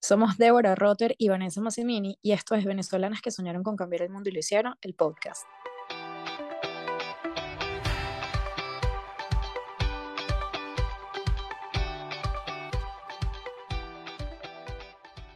Somos 0.00 0.38
Débora 0.38 0.76
Rotter 0.76 1.16
y 1.18 1.28
Vanessa 1.28 1.60
Massimini 1.60 2.18
y 2.22 2.30
esto 2.30 2.54
es 2.54 2.64
Venezolanas 2.64 3.20
que 3.20 3.32
soñaron 3.32 3.64
con 3.64 3.76
cambiar 3.76 4.02
el 4.02 4.10
mundo 4.10 4.30
y 4.30 4.32
lo 4.32 4.38
hicieron, 4.38 4.74
el 4.80 4.94
podcast. 4.94 5.42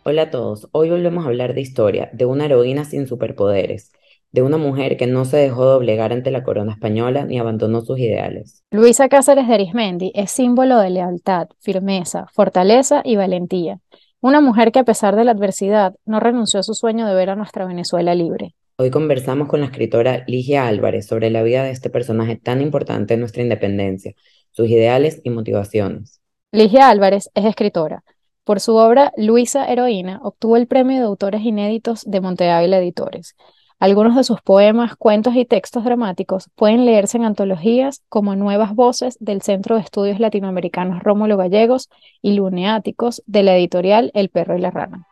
Hola 0.04 0.22
a 0.22 0.30
todos, 0.30 0.68
hoy 0.70 0.90
volvemos 0.90 1.24
a 1.24 1.28
hablar 1.28 1.54
de 1.54 1.60
historia, 1.60 2.08
de 2.12 2.24
una 2.24 2.44
heroína 2.44 2.84
sin 2.84 3.08
superpoderes, 3.08 3.92
de 4.30 4.42
una 4.42 4.58
mujer 4.58 4.96
que 4.96 5.08
no 5.08 5.24
se 5.24 5.38
dejó 5.38 5.64
doblegar 5.64 6.12
ante 6.12 6.30
la 6.30 6.44
corona 6.44 6.72
española 6.72 7.24
ni 7.24 7.38
abandonó 7.38 7.82
sus 7.82 7.98
ideales. 7.98 8.62
Luisa 8.70 9.08
Cáceres 9.08 9.48
de 9.48 9.54
Arismendi 9.54 10.12
es 10.14 10.30
símbolo 10.30 10.78
de 10.78 10.90
lealtad, 10.90 11.48
firmeza, 11.58 12.26
fortaleza 12.32 13.02
y 13.04 13.16
valentía. 13.16 13.80
Una 14.24 14.40
mujer 14.40 14.70
que 14.70 14.78
a 14.78 14.84
pesar 14.84 15.16
de 15.16 15.24
la 15.24 15.32
adversidad 15.32 15.96
no 16.04 16.20
renunció 16.20 16.60
a 16.60 16.62
su 16.62 16.74
sueño 16.74 17.08
de 17.08 17.14
ver 17.16 17.30
a 17.30 17.34
nuestra 17.34 17.66
Venezuela 17.66 18.14
libre. 18.14 18.54
Hoy 18.76 18.88
conversamos 18.88 19.48
con 19.48 19.58
la 19.58 19.66
escritora 19.66 20.22
Ligia 20.28 20.68
Álvarez 20.68 21.08
sobre 21.08 21.28
la 21.28 21.42
vida 21.42 21.64
de 21.64 21.72
este 21.72 21.90
personaje 21.90 22.36
tan 22.36 22.62
importante 22.62 23.14
en 23.14 23.20
nuestra 23.20 23.42
independencia, 23.42 24.14
sus 24.52 24.68
ideales 24.68 25.20
y 25.24 25.30
motivaciones. 25.30 26.20
Ligia 26.52 26.88
Álvarez 26.88 27.30
es 27.34 27.44
escritora. 27.44 28.04
Por 28.44 28.60
su 28.60 28.76
obra 28.76 29.12
Luisa 29.16 29.66
Heroína 29.66 30.20
obtuvo 30.22 30.56
el 30.56 30.68
premio 30.68 30.98
de 30.98 31.06
autores 31.06 31.42
inéditos 31.42 32.04
de 32.04 32.20
Monte 32.20 32.48
Ávila 32.48 32.78
Editores. 32.78 33.34
Algunos 33.82 34.14
de 34.14 34.22
sus 34.22 34.40
poemas, 34.40 34.94
cuentos 34.94 35.34
y 35.34 35.44
textos 35.44 35.82
dramáticos 35.82 36.48
pueden 36.54 36.84
leerse 36.86 37.16
en 37.16 37.24
antologías 37.24 38.04
como 38.08 38.36
Nuevas 38.36 38.76
Voces 38.76 39.16
del 39.18 39.42
Centro 39.42 39.74
de 39.74 39.80
Estudios 39.80 40.20
Latinoamericanos 40.20 41.02
Rómulo 41.02 41.36
Gallegos 41.36 41.90
y 42.20 42.34
Luneáticos 42.34 43.24
de 43.26 43.42
la 43.42 43.56
editorial 43.56 44.12
El 44.14 44.28
Perro 44.28 44.56
y 44.56 44.60
la 44.60 44.70
Rana. 44.70 45.08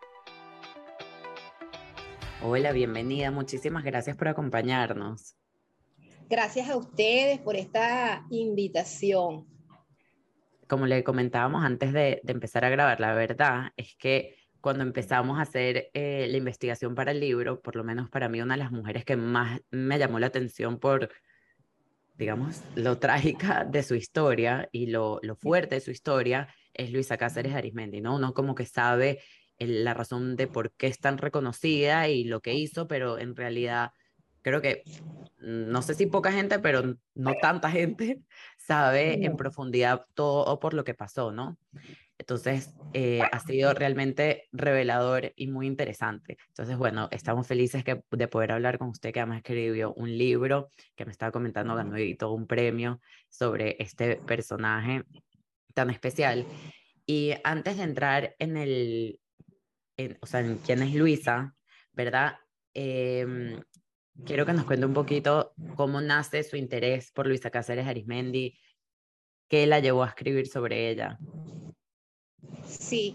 Hola, 2.44 2.70
bienvenida. 2.70 3.32
Muchísimas 3.32 3.82
gracias 3.82 4.16
por 4.16 4.28
acompañarnos. 4.28 5.34
Gracias 6.28 6.70
a 6.70 6.76
ustedes 6.76 7.40
por 7.40 7.56
esta 7.56 8.24
invitación 8.30 9.48
como 10.70 10.86
le 10.86 11.02
comentábamos 11.02 11.64
antes 11.64 11.92
de, 11.92 12.22
empezar 12.28 12.64
a 12.64 12.70
grabar, 12.70 13.00
la 13.00 13.12
verdad 13.12 13.72
es 13.76 13.96
que 13.96 14.36
cuando 14.60 14.82
empezamos 14.82 15.38
a 15.38 15.42
hacer 15.42 15.90
eh, 15.94 16.26
la 16.30 16.36
investigación 16.36 16.94
para 16.94 17.12
el 17.12 17.20
libro, 17.20 17.60
por 17.60 17.76
lo 17.76 17.84
menos 17.84 18.08
para 18.10 18.28
mí 18.28 18.40
una 18.40 18.54
de 18.54 18.62
las 18.62 18.72
mujeres 18.72 19.04
que 19.04 19.16
más 19.16 19.60
me 19.70 19.98
llamó 19.98 20.18
la 20.18 20.26
atención 20.26 20.78
por, 20.78 21.10
digamos, 22.16 22.62
lo 22.74 22.98
trágica 22.98 23.64
de 23.64 23.82
su 23.82 23.94
historia 23.94 24.68
y 24.72 24.86
lo, 24.86 25.18
lo 25.22 25.36
fuerte 25.36 25.76
de 25.76 25.80
su 25.80 25.90
historia 25.90 26.48
es 26.74 26.92
Luisa 26.92 27.16
Cáceres 27.16 27.54
Arismendi, 27.54 28.00
¿no? 28.00 28.16
Uno 28.16 28.34
como 28.34 28.54
que 28.54 28.66
sabe 28.66 29.20
la 29.58 29.94
razón 29.94 30.36
de 30.36 30.46
por 30.46 30.72
qué 30.72 30.86
es 30.86 30.98
tan 30.98 31.18
reconocida 31.18 32.08
y 32.08 32.24
lo 32.24 32.40
que 32.40 32.54
hizo, 32.54 32.88
pero 32.88 33.18
en 33.18 33.36
realidad 33.36 33.92
creo 34.42 34.62
que, 34.62 34.82
no 35.38 35.82
sé 35.82 35.94
si 35.94 36.06
poca 36.06 36.32
gente, 36.32 36.58
pero 36.58 36.96
no 37.14 37.34
tanta 37.40 37.70
gente 37.70 38.20
sabe 38.58 39.24
en 39.24 39.36
profundidad 39.36 40.06
todo 40.14 40.58
por 40.60 40.74
lo 40.74 40.84
que 40.84 40.94
pasó, 40.94 41.32
¿no? 41.32 41.58
Entonces, 42.20 42.74
eh, 42.92 43.22
ha 43.32 43.40
sido 43.40 43.72
realmente 43.72 44.46
revelador 44.52 45.32
y 45.36 45.46
muy 45.46 45.66
interesante. 45.66 46.36
Entonces, 46.48 46.76
bueno, 46.76 47.08
estamos 47.12 47.46
felices 47.46 47.82
que, 47.82 48.04
de 48.10 48.28
poder 48.28 48.52
hablar 48.52 48.76
con 48.76 48.88
usted, 48.90 49.10
que 49.10 49.20
además 49.20 49.38
escribió 49.38 49.94
un 49.94 50.18
libro 50.18 50.68
que 50.96 51.06
me 51.06 51.12
estaba 51.12 51.32
comentando, 51.32 51.74
ganó 51.74 51.96
todo 52.18 52.34
un 52.34 52.46
premio 52.46 53.00
sobre 53.30 53.76
este 53.78 54.16
personaje 54.16 55.02
tan 55.72 55.88
especial. 55.88 56.44
Y 57.06 57.32
antes 57.42 57.78
de 57.78 57.84
entrar 57.84 58.36
en 58.38 58.58
el, 58.58 59.18
o 60.20 60.26
sea, 60.26 60.40
en 60.40 60.58
quién 60.58 60.82
es 60.82 60.94
Luisa, 60.94 61.54
¿verdad? 61.92 62.36
Eh, 62.74 63.58
quiero 64.26 64.44
que 64.44 64.52
nos 64.52 64.66
cuente 64.66 64.84
un 64.84 64.92
poquito 64.92 65.54
cómo 65.74 66.02
nace 66.02 66.42
su 66.42 66.56
interés 66.56 67.12
por 67.12 67.26
Luisa 67.26 67.48
Cáceres 67.48 67.86
Arismendi, 67.86 68.58
qué 69.48 69.66
la 69.66 69.80
llevó 69.80 70.04
a 70.04 70.08
escribir 70.08 70.48
sobre 70.48 70.90
ella. 70.90 71.18
Sí, 72.66 73.14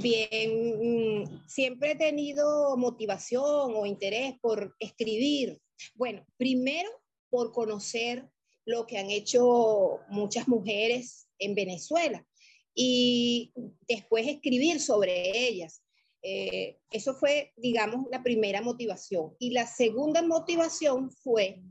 bien, 0.00 1.22
mm, 1.22 1.48
siempre 1.48 1.92
he 1.92 1.96
tenido 1.96 2.76
motivación 2.76 3.74
o 3.74 3.86
interés 3.86 4.34
por 4.40 4.76
escribir. 4.78 5.60
Bueno, 5.94 6.24
primero 6.36 6.90
por 7.30 7.52
conocer 7.52 8.28
lo 8.66 8.86
que 8.86 8.98
han 8.98 9.10
hecho 9.10 10.00
muchas 10.08 10.48
mujeres 10.48 11.28
en 11.38 11.54
Venezuela 11.54 12.26
y 12.74 13.52
después 13.88 14.26
escribir 14.26 14.80
sobre 14.80 15.48
ellas. 15.48 15.82
Eh, 16.22 16.78
eso 16.90 17.14
fue, 17.14 17.52
digamos, 17.56 18.06
la 18.10 18.22
primera 18.22 18.60
motivación. 18.60 19.34
Y 19.38 19.50
la 19.50 19.66
segunda 19.66 20.22
motivación 20.22 21.10
fue 21.10 21.62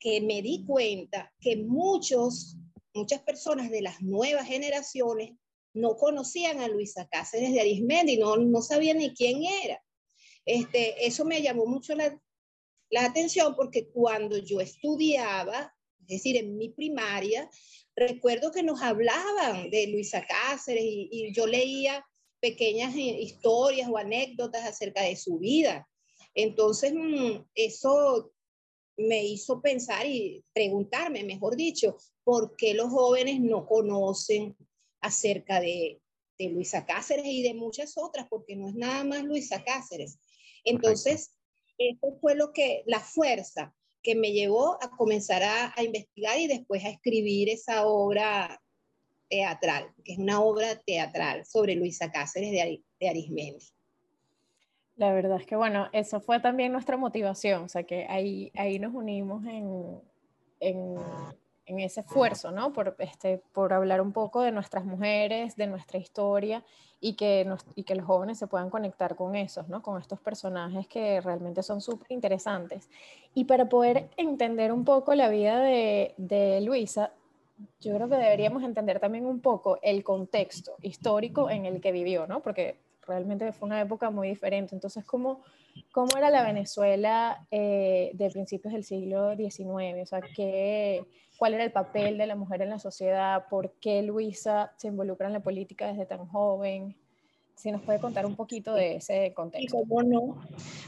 que 0.00 0.20
me 0.20 0.42
di 0.42 0.64
cuenta 0.64 1.32
que 1.40 1.56
muchos, 1.56 2.56
muchas 2.94 3.20
personas 3.22 3.70
de 3.70 3.82
las 3.82 4.00
nuevas 4.00 4.46
generaciones 4.46 5.36
no 5.78 5.96
conocían 5.96 6.60
a 6.60 6.68
Luisa 6.68 7.08
Cáceres 7.08 7.52
de 7.52 7.60
Arismendi, 7.60 8.16
no, 8.16 8.36
no 8.36 8.62
sabían 8.62 8.98
ni 8.98 9.14
quién 9.14 9.42
era. 9.64 9.82
Este, 10.44 11.06
eso 11.06 11.24
me 11.24 11.42
llamó 11.42 11.66
mucho 11.66 11.94
la, 11.94 12.20
la 12.90 13.04
atención 13.04 13.54
porque 13.54 13.88
cuando 13.88 14.38
yo 14.38 14.60
estudiaba, 14.60 15.74
es 16.00 16.06
decir, 16.06 16.36
en 16.36 16.56
mi 16.56 16.70
primaria, 16.70 17.48
recuerdo 17.94 18.50
que 18.50 18.62
nos 18.62 18.80
hablaban 18.82 19.70
de 19.70 19.88
Luisa 19.88 20.24
Cáceres 20.26 20.84
y, 20.84 21.08
y 21.10 21.32
yo 21.32 21.46
leía 21.46 22.04
pequeñas 22.40 22.94
eh, 22.94 23.20
historias 23.20 23.88
o 23.90 23.96
anécdotas 23.96 24.64
acerca 24.64 25.02
de 25.02 25.16
su 25.16 25.38
vida. 25.38 25.88
Entonces, 26.34 26.92
mm, 26.94 27.44
eso 27.54 28.32
me 28.96 29.24
hizo 29.24 29.60
pensar 29.60 30.06
y 30.06 30.44
preguntarme, 30.52 31.24
mejor 31.24 31.56
dicho, 31.56 31.96
por 32.24 32.56
qué 32.56 32.74
los 32.74 32.90
jóvenes 32.90 33.40
no 33.40 33.66
conocen 33.66 34.56
acerca 35.00 35.60
de, 35.60 36.00
de 36.38 36.48
Luisa 36.50 36.86
Cáceres 36.86 37.26
y 37.26 37.42
de 37.42 37.54
muchas 37.54 37.96
otras, 37.96 38.26
porque 38.28 38.56
no 38.56 38.68
es 38.68 38.74
nada 38.74 39.04
más 39.04 39.24
Luisa 39.24 39.62
Cáceres. 39.64 40.18
Entonces, 40.64 41.34
eso 41.78 42.18
fue 42.20 42.34
lo 42.34 42.52
que, 42.52 42.82
la 42.86 43.00
fuerza 43.00 43.74
que 44.02 44.14
me 44.14 44.32
llevó 44.32 44.82
a 44.82 44.90
comenzar 44.90 45.42
a, 45.42 45.72
a 45.76 45.82
investigar 45.82 46.38
y 46.38 46.46
después 46.46 46.84
a 46.84 46.90
escribir 46.90 47.48
esa 47.48 47.86
obra 47.86 48.60
teatral, 49.28 49.92
que 50.04 50.12
es 50.12 50.18
una 50.18 50.40
obra 50.40 50.76
teatral 50.76 51.44
sobre 51.44 51.74
Luisa 51.74 52.10
Cáceres 52.10 52.50
de, 52.50 53.08
Arismendi. 53.08 53.64
La 54.96 55.12
verdad 55.12 55.40
es 55.40 55.46
que, 55.46 55.54
bueno, 55.54 55.88
eso 55.92 56.20
fue 56.20 56.40
también 56.40 56.72
nuestra 56.72 56.96
motivación, 56.96 57.64
o 57.64 57.68
sea, 57.68 57.84
que 57.84 58.06
ahí, 58.08 58.50
ahí 58.54 58.78
nos 58.78 58.94
unimos 58.94 59.44
en, 59.46 60.00
en, 60.58 60.96
en 61.68 61.80
ese 61.80 62.00
esfuerzo, 62.00 62.50
¿no? 62.50 62.72
Por, 62.72 62.96
este, 62.98 63.42
por 63.52 63.72
hablar 63.72 64.00
un 64.00 64.12
poco 64.12 64.42
de 64.42 64.50
nuestras 64.50 64.84
mujeres, 64.84 65.54
de 65.56 65.66
nuestra 65.66 65.98
historia 65.98 66.64
y 67.00 67.14
que, 67.14 67.44
nos, 67.44 67.64
y 67.74 67.84
que 67.84 67.94
los 67.94 68.06
jóvenes 68.06 68.38
se 68.38 68.46
puedan 68.46 68.70
conectar 68.70 69.14
con 69.14 69.36
esos, 69.36 69.68
¿no? 69.68 69.82
Con 69.82 70.00
estos 70.00 70.18
personajes 70.20 70.88
que 70.88 71.20
realmente 71.20 71.62
son 71.62 71.80
súper 71.80 72.10
interesantes. 72.10 72.88
Y 73.34 73.44
para 73.44 73.68
poder 73.68 74.08
entender 74.16 74.72
un 74.72 74.84
poco 74.84 75.14
la 75.14 75.28
vida 75.28 75.60
de, 75.60 76.14
de 76.16 76.60
Luisa, 76.62 77.12
yo 77.80 77.94
creo 77.94 78.08
que 78.08 78.16
deberíamos 78.16 78.62
entender 78.62 78.98
también 79.00 79.26
un 79.26 79.40
poco 79.40 79.78
el 79.82 80.02
contexto 80.02 80.76
histórico 80.80 81.50
en 81.50 81.66
el 81.66 81.80
que 81.80 81.92
vivió, 81.92 82.26
¿no? 82.26 82.40
Porque 82.40 82.78
realmente 83.08 83.50
fue 83.52 83.66
una 83.66 83.80
época 83.80 84.10
muy 84.10 84.28
diferente. 84.28 84.74
Entonces, 84.74 85.04
¿cómo, 85.04 85.42
cómo 85.90 86.16
era 86.16 86.30
la 86.30 86.44
Venezuela 86.44 87.46
eh, 87.50 88.10
de 88.14 88.30
principios 88.30 88.74
del 88.74 88.84
siglo 88.84 89.34
XIX? 89.36 90.02
O 90.02 90.06
sea, 90.06 90.20
¿qué, 90.20 91.04
¿cuál 91.36 91.54
era 91.54 91.64
el 91.64 91.72
papel 91.72 92.18
de 92.18 92.26
la 92.26 92.36
mujer 92.36 92.62
en 92.62 92.70
la 92.70 92.78
sociedad? 92.78 93.46
¿Por 93.48 93.72
qué 93.80 94.02
Luisa 94.02 94.72
se 94.76 94.88
involucra 94.88 95.26
en 95.26 95.32
la 95.32 95.42
política 95.42 95.88
desde 95.88 96.06
tan 96.06 96.26
joven? 96.26 96.96
Si 97.56 97.72
nos 97.72 97.82
puede 97.82 97.98
contar 97.98 98.24
un 98.24 98.36
poquito 98.36 98.74
de 98.74 98.96
ese 98.96 99.32
contexto. 99.34 99.78
¿Cómo 99.78 100.02
no? 100.02 100.40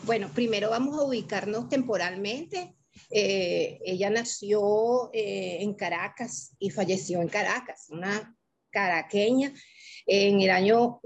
Bueno, 0.05 0.29
primero 0.33 0.71
vamos 0.71 0.97
a 0.99 1.03
ubicarnos 1.03 1.69
temporalmente 1.69 2.77
eh, 3.11 3.81
ella 3.85 4.11
nació 4.11 5.11
eh, 5.13 5.59
en 5.61 5.75
Caracas 5.75 6.55
y 6.59 6.71
falleció 6.71 7.21
en 7.21 7.29
Caracas, 7.29 7.89
una 7.91 8.37
caraqueña, 8.71 9.53
en 10.07 10.41
el 10.41 10.51
año 10.51 11.01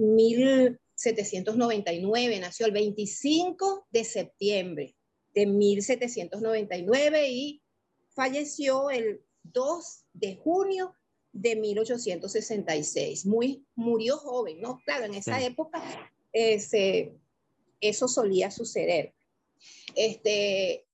1799, 1.11 2.41
nació 2.41 2.67
el 2.67 2.73
25 2.73 3.87
de 3.91 4.05
septiembre 4.05 4.97
de 5.35 5.47
1799 5.47 7.29
y 7.29 7.63
falleció 8.15 8.91
el 8.91 9.21
2 9.43 10.05
de 10.13 10.37
junio 10.37 10.95
de 11.33 11.57
1866. 11.57 13.27
Muy, 13.27 13.65
murió 13.75 14.17
joven, 14.19 14.61
¿no? 14.61 14.81
Claro, 14.85 15.05
en 15.05 15.15
esa 15.15 15.43
época 15.43 15.83
eh, 16.33 17.13
eso 17.81 18.09
solía 18.09 18.51
suceder. 18.51 19.13
Este, 19.95 20.87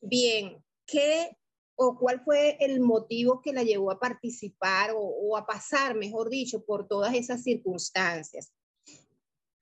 Bien, 0.00 0.62
¿qué 0.86 1.36
o 1.74 1.98
cuál 1.98 2.22
fue 2.24 2.56
el 2.60 2.80
motivo 2.80 3.40
que 3.42 3.52
la 3.52 3.62
llevó 3.62 3.90
a 3.90 3.98
participar 3.98 4.92
o, 4.94 5.36
a 5.36 5.46
pasar, 5.46 5.94
mejor 5.94 6.30
dicho, 6.30 6.64
por 6.64 6.86
todas 6.86 7.14
esas 7.14 7.42
circunstancias? 7.42 8.52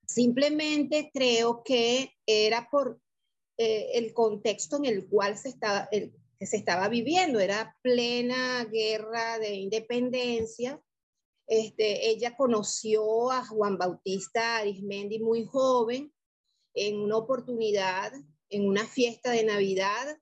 Simplemente 0.07 1.09
creo 1.13 1.63
que 1.63 2.11
era 2.25 2.69
por 2.69 2.99
eh, 3.57 3.91
el 3.93 4.13
contexto 4.13 4.77
en 4.77 4.85
el 4.85 5.07
cual 5.07 5.37
se 5.37 5.49
estaba, 5.49 5.89
se 5.91 6.57
estaba 6.57 6.87
viviendo, 6.89 7.39
era 7.39 7.77
plena 7.81 8.65
guerra 8.65 9.39
de 9.39 9.55
independencia. 9.55 10.81
Este, 11.47 12.09
ella 12.09 12.35
conoció 12.35 13.31
a 13.31 13.45
Juan 13.45 13.77
Bautista 13.77 14.57
Arismendi 14.57 15.19
muy 15.19 15.45
joven 15.45 16.13
en 16.73 16.99
una 16.99 17.17
oportunidad, 17.17 18.11
en 18.49 18.67
una 18.67 18.85
fiesta 18.85 19.31
de 19.31 19.43
Navidad, 19.43 20.17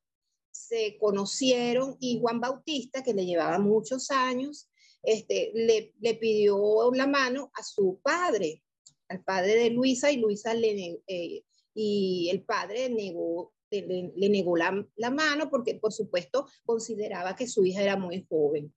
se 0.52 0.98
conocieron 1.00 1.98
y 2.00 2.20
Juan 2.20 2.40
Bautista, 2.40 3.04
que 3.04 3.14
le 3.14 3.26
llevaba 3.26 3.58
muchos 3.58 4.12
años, 4.12 4.70
este, 5.02 5.52
le 5.54 6.14
pidió 6.16 6.92
la 6.94 7.08
mano 7.08 7.52
a 7.56 7.64
su 7.64 8.00
padre, 8.04 8.63
al 9.10 9.24
padre 9.24 9.56
de 9.56 9.70
Luisa, 9.70 10.12
y 10.12 10.18
Luisa 10.18 10.54
le, 10.54 11.02
eh, 11.08 11.44
y 11.74 12.30
el 12.32 12.44
padre 12.44 12.90
negó, 12.90 13.54
le, 13.70 14.30
negó 14.30 14.56
la, 14.56 14.86
la, 14.96 15.10
mano 15.10 15.50
porque, 15.50 15.76
por 15.76 15.92
supuesto, 15.92 16.48
consideraba 16.66 17.36
que 17.36 17.48
su 17.48 17.66
hija 17.66 17.82
era 17.82 17.98
muy 17.98 18.26
joven. 18.30 18.74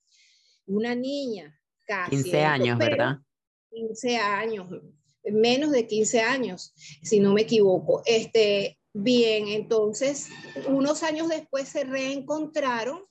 Una 0.67 0.94
niña, 0.94 1.58
casi. 1.84 2.23
15 2.23 2.44
años, 2.44 2.78
¿verdad? 2.78 3.17
15 3.70 4.17
años, 4.17 4.69
menos 5.25 5.70
de 5.70 5.87
15 5.87 6.20
años, 6.20 6.72
si 7.02 7.20
no 7.20 7.34
me 7.34 7.43
equivoco. 7.43 8.02
Este, 8.06 8.79
bien, 8.93 9.49
entonces, 9.49 10.29
unos 10.69 11.02
años 11.02 11.29
después 11.29 11.69
se 11.69 11.84
reencontraron 11.84 13.05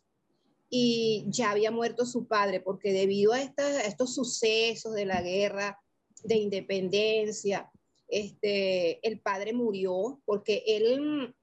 y 0.69 1.25
ya 1.27 1.51
había 1.51 1.69
muerto 1.69 2.05
su 2.05 2.27
padre, 2.27 2.59
porque 2.59 2.91
debido 2.91 3.33
a, 3.33 3.37
a 3.37 3.81
estos 3.85 4.15
sucesos 4.15 4.93
de 4.93 5.05
la 5.05 5.21
guerra 5.21 5.79
de 6.25 6.35
independencia, 6.35 7.71
este, 8.07 9.05
el 9.07 9.19
padre 9.19 9.53
murió 9.53 10.21
porque 10.25 10.63
él 10.67 11.35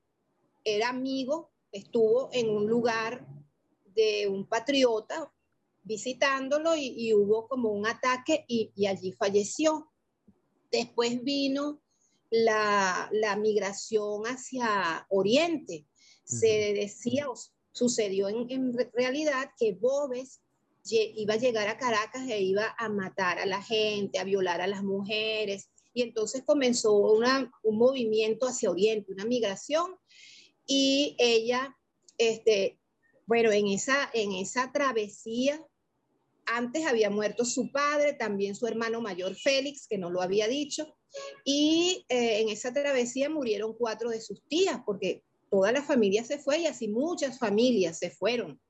era 0.64 0.90
amigo, 0.90 1.50
estuvo 1.70 2.28
en 2.32 2.48
un 2.50 2.66
lugar 2.66 3.26
de 3.94 4.28
un 4.28 4.46
patriota 4.46 5.32
visitándolo 5.82 6.76
y, 6.76 7.12
hubo 7.14 7.48
como 7.48 7.70
un 7.70 7.86
ataque 7.86 8.44
y, 8.46 8.86
allí 8.86 9.12
falleció. 9.12 9.90
Después 10.70 11.22
vino 11.22 11.82
la, 12.30 13.10
migración 13.40 14.24
hacia 14.24 15.06
Oriente. 15.10 15.86
Se 16.24 16.72
decía, 16.74 17.28
o 17.28 17.34
sucedió 17.72 18.28
en, 18.28 18.50
en 18.50 18.90
realidad 18.94 19.50
que 19.58 19.72
Bobes 19.72 20.41
iba 20.84 21.34
a 21.34 21.38
llegar 21.38 21.68
a 21.68 21.78
Caracas 21.78 22.28
e 22.28 22.42
iba 22.42 22.74
a 22.78 22.88
matar 22.88 23.38
a 23.38 23.46
la 23.46 23.62
gente, 23.62 24.18
a 24.18 24.24
violar 24.24 24.60
a 24.60 24.66
las 24.66 24.82
mujeres. 24.82 25.70
Y 25.94 26.02
entonces 26.02 26.42
comenzó 26.44 26.94
una, 26.94 27.50
un 27.62 27.78
movimiento 27.78 28.46
hacia 28.46 28.70
Oriente, 28.70 29.12
una 29.12 29.24
migración. 29.24 29.94
Y 30.66 31.16
ella, 31.18 31.76
este, 32.18 32.78
bueno, 33.26 33.52
en 33.52 33.68
esa, 33.68 34.10
en 34.12 34.32
esa 34.32 34.72
travesía, 34.72 35.64
antes 36.46 36.86
había 36.86 37.10
muerto 37.10 37.44
su 37.44 37.70
padre, 37.70 38.14
también 38.14 38.54
su 38.54 38.66
hermano 38.66 39.00
mayor 39.00 39.36
Félix, 39.36 39.86
que 39.86 39.98
no 39.98 40.10
lo 40.10 40.22
había 40.22 40.48
dicho. 40.48 40.96
Y 41.44 42.04
eh, 42.08 42.40
en 42.40 42.48
esa 42.48 42.72
travesía 42.72 43.28
murieron 43.28 43.74
cuatro 43.74 44.10
de 44.10 44.20
sus 44.20 44.42
tías, 44.48 44.80
porque 44.84 45.22
toda 45.50 45.70
la 45.72 45.82
familia 45.82 46.24
se 46.24 46.38
fue 46.38 46.60
y 46.60 46.66
así 46.66 46.88
muchas 46.88 47.38
familias 47.38 47.98
se 47.98 48.10
fueron. 48.10 48.60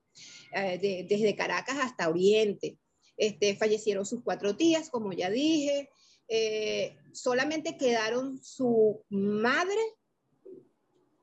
Eh, 0.54 1.06
desde 1.08 1.36
Caracas 1.36 1.78
hasta 1.80 2.08
Oriente. 2.08 2.78
Este, 3.16 3.56
fallecieron 3.56 4.04
sus 4.04 4.22
cuatro 4.22 4.56
tías, 4.56 4.90
como 4.90 5.12
ya 5.12 5.30
dije. 5.30 5.88
Eh, 6.28 6.96
solamente 7.12 7.76
quedaron 7.76 8.42
su 8.42 9.04
madre 9.08 9.80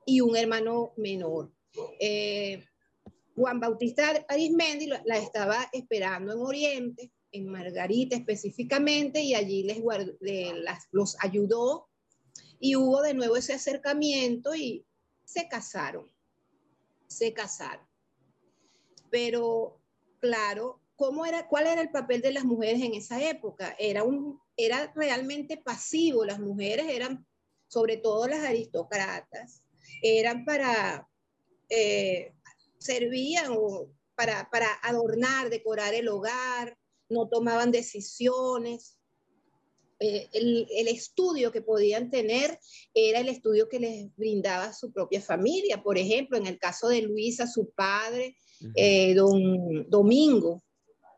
y 0.05 0.21
un 0.21 0.35
hermano 0.35 0.93
menor. 0.97 1.51
Eh, 1.99 2.63
Juan 3.35 3.59
Bautista 3.59 4.25
Arismendi 4.27 4.87
la 4.87 5.17
estaba 5.17 5.69
esperando 5.71 6.33
en 6.33 6.39
Oriente, 6.39 7.11
en 7.31 7.47
Margarita 7.47 8.15
específicamente, 8.15 9.21
y 9.21 9.33
allí 9.35 9.63
les, 9.63 9.81
los 10.91 11.17
ayudó 11.23 11.87
y 12.59 12.75
hubo 12.75 13.01
de 13.01 13.13
nuevo 13.13 13.37
ese 13.37 13.53
acercamiento 13.53 14.55
y 14.55 14.85
se 15.23 15.47
casaron. 15.47 16.11
Se 17.07 17.33
casaron 17.33 17.88
pero 19.09 19.79
claro, 20.19 20.81
¿cómo 20.95 21.25
era, 21.25 21.47
¿cuál 21.47 21.67
era 21.67 21.81
el 21.81 21.91
papel 21.91 22.21
de 22.21 22.33
las 22.33 22.43
mujeres 22.43 22.81
en 22.81 22.93
esa 22.93 23.23
época? 23.23 23.75
Era, 23.79 24.03
un, 24.03 24.39
era 24.57 24.91
realmente 24.95 25.57
pasivo, 25.57 26.25
las 26.25 26.39
mujeres 26.39 26.87
eran, 26.89 27.25
sobre 27.67 27.97
todo 27.97 28.27
las 28.27 28.43
aristócratas, 28.43 29.63
eran 30.01 30.45
para, 30.45 31.07
eh, 31.69 32.33
servían 32.77 33.53
para, 34.15 34.49
para 34.49 34.67
adornar, 34.83 35.49
decorar 35.49 35.93
el 35.93 36.09
hogar, 36.09 36.77
no 37.07 37.27
tomaban 37.27 37.71
decisiones, 37.71 38.97
eh, 40.01 40.29
el, 40.31 40.65
el, 40.71 40.87
estudio 40.87 41.51
que 41.51 41.61
podían 41.61 42.09
tener 42.09 42.57
era 42.93 43.19
el 43.19 43.27
estudio 43.27 43.67
que 43.67 43.79
les 43.79 44.15
brindaba 44.15 44.71
su 44.71 44.93
propia 44.93 45.21
familia. 45.21 45.83
Por 45.83 45.97
ejemplo, 45.97 46.37
en 46.37 46.47
el 46.47 46.57
caso 46.57 46.87
de 46.87 47.01
Luisa, 47.01 47.47
su 47.47 47.71
padre 47.71 48.37
eh, 48.75 49.13
don 49.13 49.89
Domingo 49.89 50.63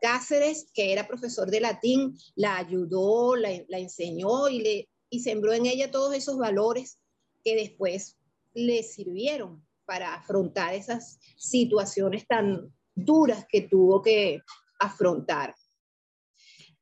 Cáceres, 0.00 0.66
que 0.74 0.92
era 0.92 1.06
profesor 1.06 1.48
de 1.48 1.60
latín, 1.60 2.18
la 2.34 2.56
ayudó, 2.56 3.36
la, 3.36 3.52
enseñó 3.78 4.48
y, 4.48 4.60
le, 4.60 4.88
y 5.08 5.20
sembró 5.20 5.52
en 5.52 5.66
ella 5.66 5.92
todos 5.92 6.14
esos 6.14 6.38
valores 6.38 6.98
que 7.44 7.54
después 7.54 8.16
le 8.52 8.82
sirvieron 8.82 9.64
para 9.84 10.14
afrontar 10.14 10.74
esas 10.74 11.20
situaciones 11.36 12.26
tan 12.26 12.72
duras 12.94 13.46
que 13.48 13.62
tuvo 13.62 14.02
que 14.02 14.40
afrontar. 14.80 15.54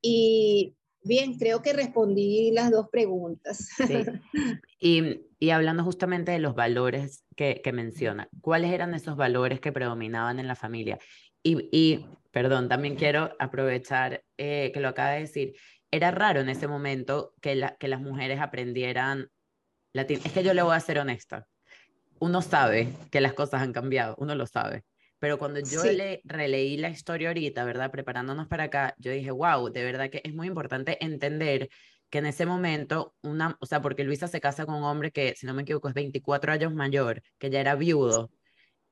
Y 0.00 0.74
bien, 1.02 1.38
creo 1.38 1.62
que 1.62 1.72
respondí 1.72 2.50
las 2.52 2.70
dos 2.70 2.88
preguntas. 2.88 3.68
Y, 4.82 5.26
y, 5.38 5.50
hablando 5.50 5.84
justamente 5.84 6.32
de 6.32 6.38
los 6.38 6.54
valores 6.54 7.24
que, 7.36 7.60
menciona, 7.70 8.30
¿cuáles 8.40 8.72
eran 8.72 8.94
esos 8.94 9.14
valores 9.14 9.60
que 9.60 9.72
predominaban 9.72 10.38
en 10.38 10.46
la 10.46 10.54
familia? 10.54 10.98
Y, 11.42 11.68
y 11.70 12.06
perdón, 12.30 12.68
también 12.70 12.96
quiero 12.96 13.36
aprovechar 13.38 14.24
eh, 14.38 14.70
que 14.72 14.80
lo 14.80 14.88
acaba 14.88 15.10
de 15.10 15.20
decir. 15.20 15.54
Era 15.90 16.12
raro 16.12 16.40
en 16.40 16.48
ese 16.48 16.66
momento 16.66 17.34
que, 17.42 17.56
la, 17.56 17.76
que 17.76 17.88
las 17.88 18.00
mujeres 18.00 18.40
aprendieran 18.40 19.30
latín. 19.92 20.20
Es 20.24 20.32
que 20.32 20.42
yo 20.42 20.54
le 20.54 20.62
voy 20.62 20.74
a 20.74 20.80
ser 20.80 20.98
honesta. 20.98 21.46
Uno 22.18 22.40
sabe 22.40 22.94
que 23.10 23.20
las 23.20 23.34
cosas 23.34 23.60
han 23.60 23.74
cambiado, 23.74 24.14
uno 24.18 24.34
lo 24.34 24.46
sabe. 24.46 24.84
Pero 25.20 25.38
cuando 25.38 25.60
yo 25.60 25.84
le 25.84 26.22
releí 26.24 26.78
la 26.78 26.88
historia 26.88 27.28
ahorita, 27.28 27.64
¿verdad? 27.64 27.90
Preparándonos 27.90 28.48
para 28.48 28.64
acá, 28.64 28.94
yo 28.98 29.12
dije, 29.12 29.30
wow, 29.30 29.70
de 29.70 29.84
verdad 29.84 30.08
que 30.08 30.22
es 30.24 30.34
muy 30.34 30.46
importante 30.46 30.96
entender 31.04 31.68
que 32.08 32.18
en 32.18 32.26
ese 32.26 32.46
momento, 32.46 33.14
una, 33.22 33.56
o 33.60 33.66
sea, 33.66 33.82
porque 33.82 34.02
Luisa 34.02 34.28
se 34.28 34.40
casa 34.40 34.64
con 34.64 34.76
un 34.76 34.84
hombre 34.84 35.12
que, 35.12 35.34
si 35.36 35.46
no 35.46 35.52
me 35.52 35.62
equivoco, 35.62 35.88
es 35.88 35.94
24 35.94 36.52
años 36.52 36.74
mayor, 36.74 37.22
que 37.38 37.50
ya 37.50 37.60
era 37.60 37.74
viudo, 37.76 38.32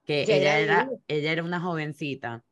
que 0.05 0.23
ella 0.23 0.59
era, 0.59 0.91
ella 1.09 1.33
era 1.33 1.43
una 1.43 1.61
jovencita. 1.61 2.45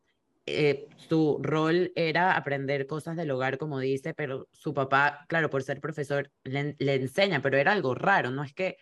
Eh, 0.46 0.88
su 0.96 1.38
rol 1.42 1.92
era 1.96 2.34
aprender 2.34 2.86
cosas 2.86 3.14
del 3.16 3.30
hogar, 3.30 3.58
como 3.58 3.78
dice, 3.78 4.14
pero 4.14 4.48
su 4.52 4.72
papá, 4.72 5.26
claro, 5.28 5.50
por 5.50 5.62
ser 5.62 5.80
profesor, 5.80 6.32
le, 6.44 6.76
le 6.78 6.94
enseña, 6.94 7.42
pero 7.42 7.58
era 7.58 7.72
algo 7.72 7.94
raro, 7.94 8.30
no 8.30 8.42
es 8.42 8.54
que, 8.54 8.78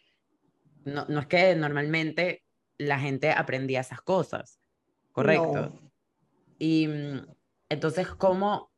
no, 0.85 1.05
no 1.09 1.19
es 1.19 1.27
que 1.27 1.57
normalmente 1.57 2.45
la 2.79 3.01
gente 3.01 3.31
aprendía 3.31 3.81
esas 3.81 4.01
cosas, 4.01 4.61
¿correcto? 5.15 5.73
Y 6.59 6.89
mm, 6.89 7.27
entonces, 7.71 8.09
¿cómo, 8.09 8.71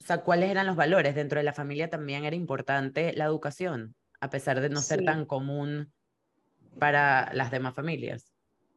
o 0.00 0.04
sea, 0.04 0.22
¿cuáles 0.22 0.50
eran 0.50 0.66
los 0.66 0.76
valores? 0.76 1.14
Dentro 1.14 1.38
de 1.38 1.44
la 1.44 1.52
familia 1.52 1.90
también 1.90 2.24
era 2.24 2.34
importante 2.34 3.12
la 3.12 3.26
educación, 3.26 3.94
a 4.20 4.30
pesar 4.30 4.60
de 4.60 4.70
no 4.70 4.80
ser 4.80 5.04
tan 5.04 5.26
común 5.26 5.92
para 6.78 7.32
las 7.34 7.50
demás 7.50 7.74
familias. 7.74 8.32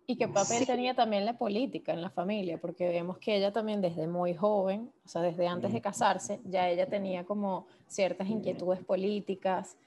¿Y 0.06 0.18
qué 0.18 0.28
papel 0.28 0.66
tenía 0.66 0.94
también 0.94 1.24
la 1.24 1.38
política 1.38 1.94
en 1.94 2.02
la 2.02 2.10
familia? 2.10 2.60
Porque 2.60 2.90
vemos 2.90 3.18
que 3.20 3.38
ella 3.38 3.54
también 3.54 3.80
desde 3.80 4.08
muy 4.08 4.36
joven, 4.36 4.92
o 5.06 5.08
sea, 5.08 5.22
desde 5.22 5.48
antes 5.48 5.72
de 5.72 5.80
casarse, 5.80 6.42
ya 6.44 6.68
ella 6.68 6.88
tenía 6.88 7.24
como 7.24 7.68
ciertas 7.88 8.28
inquietudes 8.28 8.84
políticas. 8.84 9.78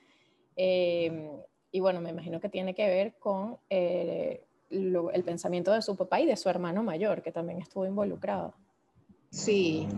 Em, 0.56 1.28
y 1.70 1.80
bueno, 1.80 2.00
me 2.00 2.11
imagino 2.11 2.40
que 2.40 2.49
tiene 2.49 2.75
que 2.75 2.87
ver 2.87 3.14
con 3.18 3.58
eh, 3.68 4.46
el 4.75 5.25
pensamiento 5.25 5.73
de 5.73 5.83
su 5.83 5.97
papá 5.97 6.21
y 6.21 6.26
de 6.26 6.37
su 6.37 6.49
hermano 6.49 6.83
mayor, 6.83 7.23
que 7.23 7.33
también 7.33 7.61
estuvo 7.61 7.87
involucrado. 7.87 8.54
Sí, 9.31 9.88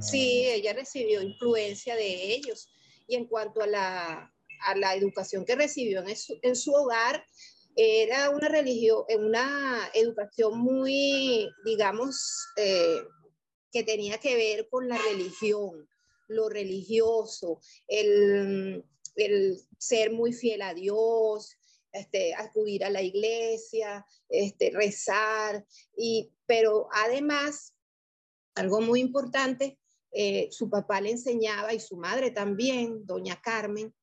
Sí, 0.00 0.46
ella 0.46 0.72
recibió 0.74 1.22
influencia 1.22 1.96
de 1.96 2.34
ellos. 2.34 2.68
Y 3.06 3.16
en 3.16 3.26
cuanto 3.26 3.62
a 3.62 3.66
la, 3.66 4.34
a 4.60 4.76
la 4.76 4.94
educación 4.94 5.44
que 5.44 5.56
recibió 5.56 6.06
en 6.06 6.16
su, 6.16 6.38
en 6.42 6.56
su 6.56 6.72
hogar, 6.72 7.24
era 7.74 8.30
una 8.30 8.48
religión, 8.48 9.04
una 9.18 9.88
educación 9.94 10.58
muy, 10.58 11.48
digamos, 11.64 12.46
eh, 12.56 13.00
que 13.72 13.84
tenía 13.84 14.18
que 14.18 14.34
ver 14.36 14.68
con 14.68 14.88
la 14.88 14.98
religión, 14.98 15.88
lo 16.28 16.48
religioso, 16.48 17.60
el, 17.86 18.84
el 19.16 19.60
ser 19.78 20.12
muy 20.12 20.32
fiel 20.32 20.62
a 20.62 20.74
Dios, 20.74 21.56
este, 21.92 22.34
acudir 22.34 22.84
a 22.84 22.90
la 22.90 23.02
iglesia, 23.02 24.04
este, 24.28 24.70
rezar, 24.70 25.64
y, 25.96 26.32
pero 26.46 26.88
además, 26.92 27.74
algo 28.54 28.80
muy 28.80 29.00
importante, 29.00 29.78
eh, 30.12 30.48
su 30.50 30.70
papá 30.70 31.00
le 31.00 31.10
enseñaba 31.10 31.74
y 31.74 31.80
su 31.80 31.96
madre 31.96 32.30
también, 32.30 33.04
doña 33.06 33.40
Carmen, 33.40 33.94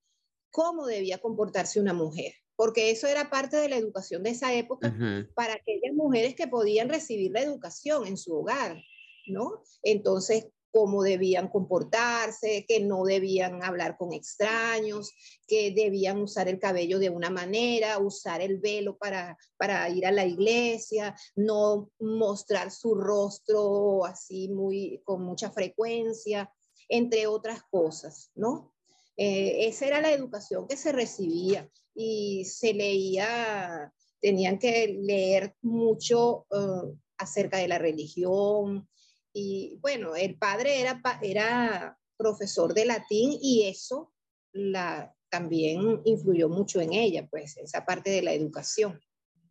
cómo 0.51 0.86
debía 0.86 1.18
comportarse 1.18 1.80
una 1.80 1.94
mujer, 1.94 2.34
porque 2.56 2.92
eso 2.92 3.08
era 3.08 3.30
parte 3.30 3.58
de 3.58 3.70
la 3.70 3.77
educación 3.77 4.24
de 4.24 4.30
esa 4.30 4.54
época 4.54 4.96
para 5.34 5.56
aquellas 5.56 5.94
mujeres 5.94 6.36
que 6.36 6.48
podían 6.48 6.89
recibir 6.89 7.32
la 7.32 7.42
educación 7.42 8.08
en 8.08 8.18
su 8.18 8.34
hogar, 8.34 8.82
¿no? 9.27 9.62
Entonces, 9.84 10.48
cómo 10.75 11.03
debían 11.03 11.48
comportarse, 11.48 12.65
que 12.67 12.82
no 12.82 13.05
debían 13.05 13.63
hablar 13.63 13.96
con 13.96 14.12
extraños, 14.12 15.13
que 15.48 15.72
debían 15.72 16.22
usar 16.22 16.50
el 16.50 16.60
cabello 16.60 17.00
de 17.00 17.10
una 17.10 17.29
manera, 17.29 17.98
usar 17.98 18.41
el 18.41 18.60
velo 18.60 18.98
para, 18.98 19.38
para 19.55 19.89
ir 19.89 20.05
a 20.05 20.12
la 20.12 20.25
iglesia, 20.25 21.15
no 21.34 21.91
mostrar 21.98 22.72
su 22.72 22.94
rostro 22.94 24.03
así 24.03 24.50
muy 24.50 25.01
con 25.05 25.22
mucha 25.24 25.50
frecuencia, 25.50 26.51
entre 26.89 27.25
otras 27.25 27.63
cosas, 27.72 28.32
¿no? 28.36 28.74
Eh, 29.15 29.67
esa 29.67 29.86
era 29.86 30.01
la 30.01 30.12
educación 30.12 30.67
que 30.67 30.75
se 30.75 30.91
recibía 30.91 31.70
y 31.94 32.44
se 32.44 32.74
leía, 32.74 33.94
tenían 34.20 34.60
que 34.60 35.00
leer 35.00 35.55
mucho 35.62 36.48
eh, 36.51 36.98
acerca 37.17 37.60
de 37.60 37.70
la 37.70 37.77
religión, 37.77 38.89
y 39.38 39.77
bueno, 39.82 40.15
el 40.15 40.38
padre 40.38 40.80
era, 40.80 41.01
era 41.22 42.00
profesor 42.15 42.74
de 42.74 42.86
latín 42.86 43.38
y 43.42 43.68
eso 43.68 44.13
la, 44.54 45.13
también 45.30 46.01
influyó 46.06 46.48
mucho 46.48 46.80
en 46.80 46.94
ella, 46.94 47.27
pues 47.30 47.58
esa 47.58 47.86
parte 47.86 48.10
de 48.12 48.22
la 48.22 48.32
educación, 48.32 48.98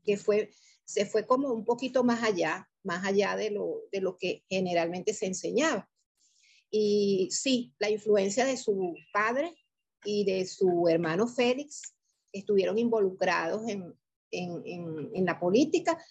que 0.02 0.16
fue, 0.16 0.50
se 0.86 1.04
fue 1.04 1.26
como 1.26 1.52
un 1.52 1.66
poquito 1.66 2.02
más 2.02 2.22
allá, 2.24 2.66
más 2.82 3.04
allá 3.04 3.36
de 3.36 3.50
lo, 3.50 3.82
de 3.92 4.00
lo 4.00 4.16
que 4.16 4.42
generalmente 4.48 5.12
se 5.12 5.26
enseñaba. 5.26 5.86
Y 6.70 7.28
sí, 7.30 7.74
la 7.78 7.90
influencia 7.90 8.46
de 8.46 8.56
su 8.56 8.96
padre 9.12 9.54
y 10.02 10.24
de 10.24 10.46
su 10.46 10.88
hermano 10.88 11.28
Félix 11.28 11.94
estuvieron 12.32 12.78
involucrados 12.78 13.68
en, 13.68 13.94
en, 14.30 14.62
en, 14.64 15.10
en 15.12 15.24
la 15.26 15.38
política, 15.38 16.02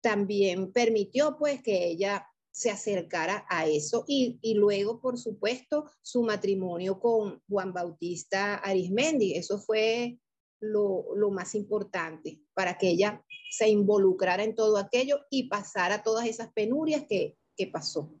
también 0.00 0.72
permitió 0.72 1.36
pues 1.38 1.62
que 1.62 1.86
ella 1.86 2.26
se 2.54 2.70
acercara 2.70 3.44
a 3.50 3.66
eso 3.66 4.04
y, 4.06 4.54
luego, 4.54 5.00
por 5.00 5.18
supuesto, 5.18 5.90
su 6.02 6.22
matrimonio 6.22 7.00
con 7.00 7.42
Juan 7.48 7.72
Bautista 7.72 8.54
Arismendi. 8.54 9.34
Eso 9.34 9.58
fue 9.58 10.20
lo, 10.60 11.04
más 11.32 11.56
importante 11.56 12.38
para 12.54 12.78
que 12.78 12.90
ella 12.90 13.24
se 13.50 13.68
involucrara 13.68 14.44
en 14.44 14.54
todo 14.54 14.78
aquello 14.78 15.18
y 15.30 15.48
pasara 15.48 16.04
todas 16.04 16.26
esas 16.28 16.52
penurias 16.52 17.02
que, 17.08 17.36
pasó. 17.72 18.14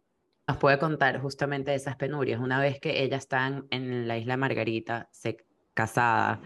Nos 0.48 0.56
puede 0.56 0.80
contar 0.80 1.20
justamente 1.20 1.70
de 1.70 1.76
esas 1.76 1.94
penurias. 1.94 2.40
Una 2.40 2.60
vez 2.60 2.80
que 2.80 3.04
ella 3.04 3.18
está 3.18 3.64
en 3.70 4.08
la 4.08 4.18
isla 4.18 4.36
Margarita, 4.36 5.08
se, 5.12 5.46
casada, 5.74 6.42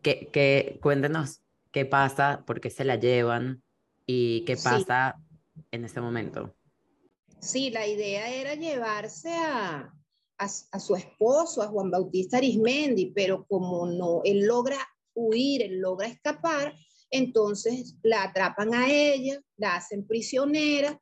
que, 0.00 0.78
cuéntenos 0.80 1.42
qué 1.72 1.84
pasa, 1.84 2.42
por 2.46 2.58
qué 2.58 2.70
se 2.70 2.86
la 2.86 2.96
llevan 2.96 3.62
y 4.06 4.46
qué 4.46 4.56
pasa 4.56 5.20
en 5.72 5.84
ese 5.84 6.00
momento. 6.00 6.54
Sí, 7.40 7.70
la 7.70 7.86
idea 7.86 8.30
era 8.30 8.54
llevarse 8.54 9.30
a, 9.30 9.94
su 10.78 10.94
esposo, 10.94 11.62
a 11.62 11.68
Juan 11.68 11.90
Bautista 11.90 12.36
Arismendi, 12.36 13.12
pero 13.14 13.46
como 13.46 13.86
no, 13.86 14.20
él 14.24 14.46
logra 14.46 14.78
huir, 15.14 15.62
él 15.62 15.78
logra 15.80 16.06
escapar, 16.06 16.74
entonces 17.10 17.96
la 18.02 18.24
atrapan 18.24 18.74
a 18.74 18.92
ella, 18.92 19.42
la 19.56 19.76
hacen 19.76 20.06
prisionera. 20.06 21.00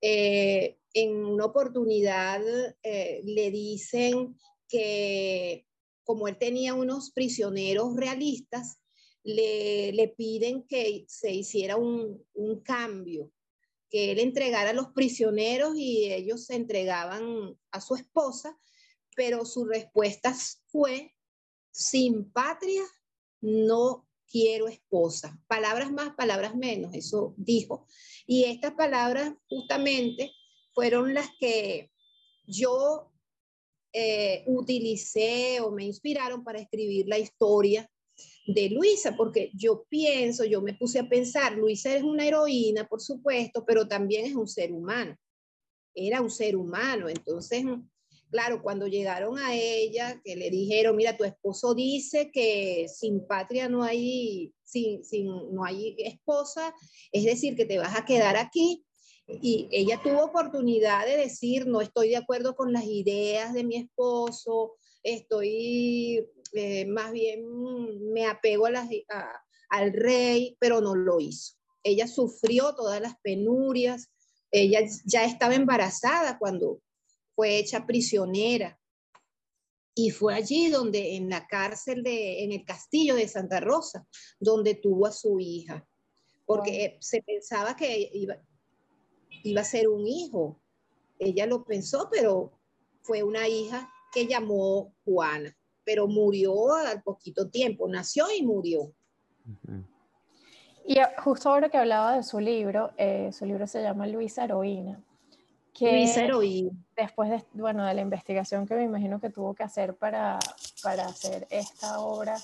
Eh, 0.00 0.78
en 0.94 1.24
una 1.24 1.46
oportunidad 1.46 2.42
eh, 2.82 3.22
le 3.24 3.50
dicen 3.50 4.36
que 4.68 5.64
como 6.02 6.26
él 6.26 6.36
tenía 6.38 6.74
unos 6.74 7.12
prisioneros 7.12 7.94
realistas, 7.96 8.78
le, 9.22 10.12
piden 10.16 10.64
que 10.64 11.04
se 11.06 11.32
hiciera 11.32 11.76
un, 11.76 12.20
un 12.34 12.60
cambio 12.60 13.30
que 13.92 14.10
él 14.10 14.18
entregara 14.20 14.70
a 14.70 14.72
los 14.72 14.88
prisioneros 14.88 15.76
y 15.76 16.10
ellos 16.10 16.46
se 16.46 16.54
entregaban 16.54 17.54
a 17.70 17.80
su 17.82 17.94
esposa, 17.94 18.58
pero 19.14 19.44
su 19.44 19.66
respuesta 19.66 20.34
fue, 20.68 21.14
sin 21.70 22.32
patria 22.32 22.82
no 23.42 24.08
quiero 24.26 24.66
esposa. 24.66 25.38
Palabras 25.46 25.92
más, 25.92 26.14
palabras 26.14 26.56
menos, 26.56 26.94
eso 26.94 27.34
dijo. 27.36 27.86
Y 28.26 28.44
estas 28.44 28.72
palabras 28.72 29.34
justamente 29.46 30.32
fueron 30.72 31.12
las 31.12 31.28
que 31.38 31.92
yo 32.46 33.12
eh, 33.92 34.42
utilicé 34.46 35.60
o 35.60 35.70
me 35.70 35.84
inspiraron 35.84 36.44
para 36.44 36.60
escribir 36.60 37.08
la 37.08 37.18
historia 37.18 37.90
de 38.46 38.70
Luisa, 38.70 39.16
porque 39.16 39.50
yo 39.54 39.84
pienso, 39.88 40.44
yo 40.44 40.60
me 40.60 40.74
puse 40.74 40.98
a 40.98 41.08
pensar, 41.08 41.56
Luisa 41.56 41.94
es 41.94 42.02
una 42.02 42.26
heroína, 42.26 42.86
por 42.88 43.00
supuesto, 43.00 43.64
pero 43.64 43.86
también 43.86 44.26
es 44.26 44.34
un 44.34 44.48
ser 44.48 44.72
humano. 44.72 45.16
Era 45.94 46.20
un 46.20 46.30
ser 46.30 46.56
humano, 46.56 47.08
entonces, 47.08 47.64
claro, 48.30 48.62
cuando 48.62 48.86
llegaron 48.86 49.38
a 49.38 49.54
ella, 49.54 50.20
que 50.24 50.36
le 50.36 50.50
dijeron, 50.50 50.96
mira, 50.96 51.16
tu 51.16 51.24
esposo 51.24 51.74
dice 51.74 52.30
que 52.32 52.86
sin 52.88 53.26
patria 53.26 53.68
no 53.68 53.82
hay, 53.82 54.52
sin, 54.64 55.04
sin, 55.04 55.26
no 55.54 55.64
hay 55.64 55.94
esposa, 55.98 56.74
es 57.12 57.24
decir, 57.24 57.54
que 57.54 57.66
te 57.66 57.78
vas 57.78 57.96
a 57.96 58.04
quedar 58.04 58.36
aquí. 58.36 58.84
Y 59.40 59.68
ella 59.70 60.00
tuvo 60.02 60.24
oportunidad 60.24 61.06
de 61.06 61.16
decir, 61.16 61.66
no 61.66 61.80
estoy 61.80 62.08
de 62.08 62.16
acuerdo 62.16 62.56
con 62.56 62.72
las 62.72 62.84
ideas 62.84 63.54
de 63.54 63.64
mi 63.64 63.76
esposo, 63.76 64.74
estoy 65.02 66.26
eh, 66.52 66.86
más 66.86 67.12
bien 67.12 68.12
me 68.12 68.26
apego 68.26 68.66
a 68.66 68.72
al 69.70 69.92
rey, 69.94 70.56
pero 70.60 70.82
no 70.82 70.94
lo 70.94 71.18
hizo. 71.18 71.54
Ella 71.82 72.06
sufrió 72.06 72.74
todas 72.74 73.00
las 73.00 73.16
penurias, 73.22 74.10
ella 74.50 74.80
ya 75.06 75.24
estaba 75.24 75.54
embarazada 75.54 76.38
cuando 76.38 76.82
fue 77.34 77.58
hecha 77.58 77.86
prisionera. 77.86 78.78
Y 79.94 80.10
fue 80.10 80.34
allí 80.34 80.68
donde, 80.68 81.16
en 81.16 81.30
la 81.30 81.46
cárcel 81.46 82.02
de, 82.02 82.44
en 82.44 82.52
el 82.52 82.64
castillo 82.64 83.14
de 83.14 83.28
Santa 83.28 83.60
Rosa, 83.60 84.06
donde 84.38 84.74
tuvo 84.74 85.06
a 85.06 85.12
su 85.12 85.40
hija, 85.40 85.86
porque 86.44 86.98
se 87.00 87.22
pensaba 87.22 87.74
que 87.74 88.10
iba, 88.12 88.36
iba 89.42 89.60
a 89.62 89.64
ser 89.64 89.88
un 89.88 90.06
hijo. 90.06 90.60
Ella 91.18 91.46
lo 91.46 91.64
pensó, 91.64 92.08
pero 92.10 92.58
fue 93.02 93.22
una 93.22 93.48
hija 93.48 93.90
que 94.12 94.26
llamó 94.26 94.94
Juana 95.04 95.56
pero 95.84 96.06
murió 96.06 96.72
al 96.74 97.02
poquito 97.02 97.48
tiempo, 97.48 97.88
nació 97.88 98.26
y 98.36 98.42
murió. 98.42 98.92
Y 100.84 100.96
justo 101.18 101.50
ahora 101.50 101.68
que 101.68 101.78
hablaba 101.78 102.16
de 102.16 102.22
su 102.22 102.40
libro, 102.40 102.90
eh, 102.96 103.30
su 103.32 103.46
libro 103.46 103.66
se 103.66 103.82
llama 103.82 104.06
Luisa 104.06 104.44
Heroína. 104.44 105.00
Que 105.72 105.92
Luisa 105.92 106.24
Heroína. 106.24 106.72
Después 106.96 107.30
de, 107.30 107.44
bueno, 107.54 107.86
de 107.86 107.94
la 107.94 108.00
investigación 108.00 108.66
que 108.66 108.74
me 108.74 108.84
imagino 108.84 109.20
que 109.20 109.30
tuvo 109.30 109.54
que 109.54 109.62
hacer 109.62 109.94
para, 109.94 110.38
para 110.82 111.06
hacer 111.06 111.46
esta 111.50 112.00
obra, 112.00 112.36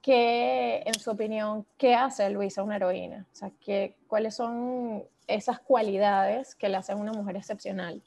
¿qué, 0.00 0.82
en 0.86 0.94
su 0.94 1.10
opinión, 1.10 1.66
qué 1.76 1.94
hace 1.94 2.30
Luisa 2.30 2.62
una 2.62 2.76
heroína? 2.76 3.26
O 3.32 3.34
sea, 3.34 3.50
¿qué, 3.60 3.96
¿cuáles 4.06 4.36
son 4.36 5.04
esas 5.26 5.58
cualidades 5.58 6.54
que 6.54 6.68
le 6.68 6.76
hacen 6.76 6.98
una 6.98 7.12
mujer 7.12 7.36
excepcional? 7.36 8.02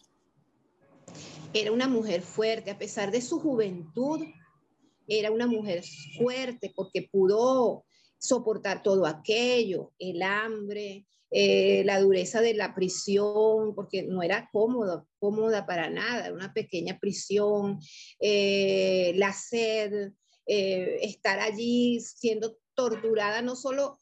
Era 1.53 1.71
una 1.71 1.87
mujer 1.87 2.21
fuerte, 2.21 2.71
a 2.71 2.77
pesar 2.77 3.11
de 3.11 3.21
su 3.21 3.39
juventud, 3.39 4.21
era 5.09 5.31
una 5.31 5.47
mujer 5.47 5.83
fuerte 6.17 6.71
porque 6.75 7.09
pudo 7.11 7.85
soportar 8.17 8.83
todo 8.83 9.05
aquello, 9.05 9.93
el 9.97 10.21
hambre, 10.21 11.05
eh, 11.31 11.83
la 11.85 11.99
dureza 11.99 12.41
de 12.41 12.53
la 12.55 12.73
prisión, 12.73 13.75
porque 13.75 14.03
no 14.03 14.23
era 14.23 14.49
cómoda, 14.51 15.05
cómoda 15.19 15.65
para 15.65 15.89
nada, 15.89 16.33
una 16.33 16.53
pequeña 16.53 16.99
prisión, 16.99 17.79
eh, 18.19 19.13
la 19.15 19.31
sed, 19.31 20.11
eh, 20.47 20.97
estar 21.01 21.39
allí 21.39 21.99
siendo 21.99 22.57
torturada 22.73 23.41
no 23.41 23.55
solo 23.55 23.99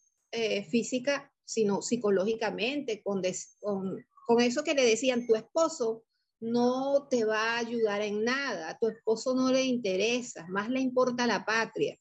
física, 0.70 1.32
sino 1.46 1.82
psicológicamente, 1.82 3.02
con, 3.02 3.24
con, 3.60 4.06
con 4.28 4.42
eso 4.42 4.64
que 4.64 4.76
le 4.76 4.86
decían, 4.86 5.26
tu 5.26 5.36
esposo 5.36 6.04
no 6.40 7.08
te 7.10 7.26
va 7.26 7.56
a 7.56 7.58
ayudar 7.60 8.02
en 8.02 8.24
nada, 8.24 8.70
a 8.70 8.78
tu 8.78 8.88
esposo 8.88 9.34
no 9.36 9.52
le 9.52 9.64
interesa, 9.64 10.46
más 10.48 10.70
le 10.70 10.80
importa 10.80 11.26
la 11.26 11.44
patria 11.46 11.98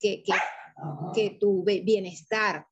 que, 0.00 0.22
que, 1.14 1.36
tu 1.40 1.64
bienestar. 1.64 2.66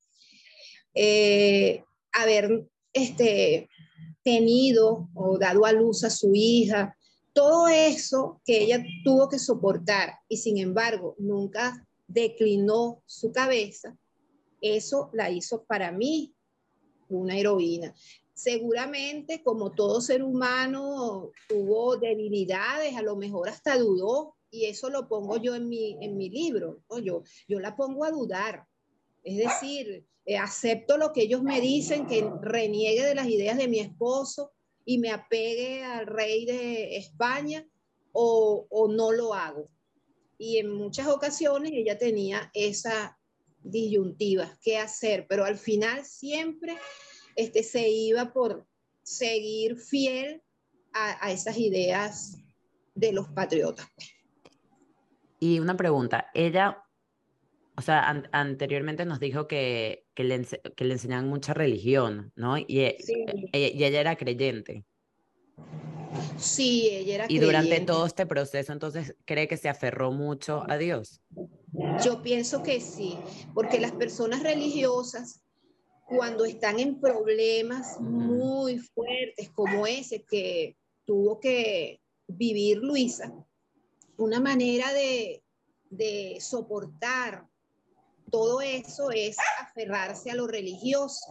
Eh, 0.95 1.85
haber 2.13 2.67
este, 2.93 3.69
tenido 4.25 5.09
o 5.15 5.39
dado 5.39 5.67
a 5.67 5.73
luz 5.73 6.03
a 6.05 6.11
su 6.11 6.33
hija, 6.35 6.97
todo 7.33 7.69
eso 7.69 8.41
que 8.45 8.63
ella 8.63 8.83
tuvo 9.05 9.29
que 9.29 9.39
soportar 9.39 10.15
y 10.27 10.39
sin 10.39 10.57
embargo 10.57 11.15
nunca 11.19 11.87
declinó 12.09 13.03
su 13.05 13.31
cabeza, 13.31 13.97
eso 14.61 15.11
la 15.13 15.31
hizo 15.31 15.65
para 15.65 15.93
mí 15.93 16.35
una 17.09 17.37
heroína. 17.37 17.95
Seguramente, 18.37 19.43
como 19.43 19.73
todo 19.73 20.03
ser 20.03 20.23
humano, 20.23 21.31
tuvo 21.49 21.97
debilidades, 21.97 22.95
a 22.95 23.01
lo 23.01 23.17
mejor 23.17 23.49
hasta 23.49 23.79
dudó, 23.79 24.37
y 24.51 24.67
eso 24.67 24.91
lo 24.91 25.09
pongo 25.09 25.39
yo 25.39 25.55
en 25.55 25.71
mi, 25.71 25.97
en 26.03 26.19
mi 26.19 26.29
libro, 26.29 26.83
yo, 27.03 27.23
yo 27.49 27.61
la 27.61 27.75
pongo 27.75 28.05
a 28.05 28.11
dudar. 28.11 28.67
Es 29.25 29.39
decir, 29.39 30.07
eh, 30.27 30.37
acepto 30.37 30.99
lo 30.99 31.15
que 31.15 31.23
ellos 31.23 31.43
me 31.43 31.63
dicen, 31.63 32.07
que 32.07 32.31
reniegue 32.43 33.07
de 33.07 33.15
las 33.15 33.27
ideas 33.27 33.57
de 33.57 33.69
mi 33.69 33.81
esposo 33.81 34.53
y 34.85 34.99
me 34.99 35.13
apegue 35.13 35.83
al 35.83 36.07
rey 36.07 36.45
de 36.45 36.99
España 36.99 37.67
o, 38.13 38.67
o 38.69 38.87
no 38.87 39.13
lo 39.13 39.33
hago. 39.33 39.71
Y 40.37 40.59
en 40.59 40.71
muchas 40.73 41.07
ocasiones 41.07 41.73
ella 41.73 41.97
tenía 41.97 42.51
esa 42.53 43.19
disyuntiva, 43.63 44.59
qué 44.63 44.77
hacer, 44.77 45.27
pero 45.27 45.47
al 45.47 45.57
final 45.57 46.05
siempre 46.05 46.77
este, 47.37 47.63
se 47.63 47.89
iba 47.89 48.33
por 48.33 48.67
seguir 49.03 49.77
fiel 49.77 50.43
a, 50.93 51.27
a 51.27 51.31
esas 51.31 51.57
ideas 51.59 52.39
de 52.95 53.13
los 53.13 53.29
patriotas. 53.29 53.87
Y 55.39 55.61
una 55.61 55.77
pregunta, 55.77 56.31
ella, 56.35 56.83
o 57.77 57.83
sea, 57.83 58.25
anteriormente 58.33 59.05
nos 59.05 59.21
dijo 59.21 59.47
que, 59.47 60.07
que, 60.15 60.25
le, 60.25 60.47
que 60.75 60.85
le 60.85 60.95
enseñaban 60.95 61.29
mucha 61.29 61.53
religión, 61.53 62.33
¿no? 62.35 62.57
Y, 62.57 62.81
e, 62.81 62.97
e, 63.53 63.73
y, 63.75 63.85
ella 63.85 64.01
era 64.01 64.17
creyente. 64.17 64.85
Sí, 66.39 66.89
ella 66.91 67.15
era 67.17 67.27
Y 67.29 67.39
durante 67.39 67.81
todo 67.81 68.07
este 68.07 68.25
proceso, 68.25 68.73
entonces, 68.73 69.15
¿cree 69.27 69.47
que 69.47 69.59
se 69.59 69.69
aferró 69.69 70.11
mucho 70.11 70.65
a 70.69 70.79
Dios? 70.79 71.21
Yo 72.03 72.23
pienso 72.23 72.63
que 72.63 72.81
sí, 72.81 73.19
porque 73.53 73.79
las 73.79 73.93
personas 73.93 74.43
religiosas, 74.43 75.43
cuando 76.07 76.45
están 76.45 76.79
en 76.79 77.01
problemas 77.01 78.01
muy 78.01 78.79
fuertes 78.79 79.51
como 79.51 79.87
ese 79.87 80.23
que 80.23 80.77
tuvo 81.05 81.41
que 81.41 82.01
vivir 82.29 82.79
Luisa, 82.79 83.33
una 84.17 84.41
manera 84.41 84.93
de, 84.93 85.43
soportar 86.41 87.47
todo 88.31 88.61
eso 88.61 89.11
es 89.11 89.37
aferrarse 89.61 90.31
a 90.31 90.35
lo 90.35 90.47
religioso. 90.47 91.27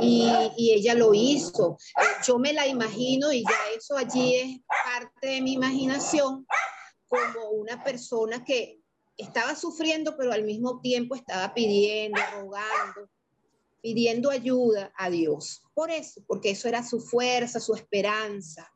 Y, 0.00 0.28
ella 0.56 0.94
lo 0.94 1.14
hizo. 1.14 1.76
Yo 2.26 2.38
me 2.38 2.52
la 2.52 2.66
imagino 2.66 3.32
y 3.32 3.42
ya 3.42 3.76
eso 3.76 3.96
allí 3.96 4.34
es 4.34 4.60
parte 4.84 5.26
de 5.26 5.40
mi 5.40 5.54
imaginación 5.54 6.46
como 7.08 7.50
una 7.50 7.82
persona 7.82 8.44
que 8.44 8.78
estaba 9.16 9.54
sufriendo, 9.54 10.16
pero 10.16 10.32
al 10.32 10.44
mismo 10.44 10.80
tiempo 10.80 11.14
estaba 11.14 11.52
pidiendo, 11.54 12.20
rogando, 12.34 13.10
pidiendo 13.82 14.30
ayuda 14.30 14.92
a 14.96 15.10
Dios. 15.10 15.62
Por 15.74 15.90
eso, 15.90 16.22
porque 16.26 16.50
eso 16.50 16.68
era 16.68 16.82
su 16.82 17.00
fuerza, 17.00 17.60
su 17.60 17.74
esperanza, 17.74 18.70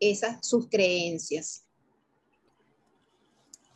esas 0.00 0.46
sus 0.46 0.68
creencias. 0.68 1.66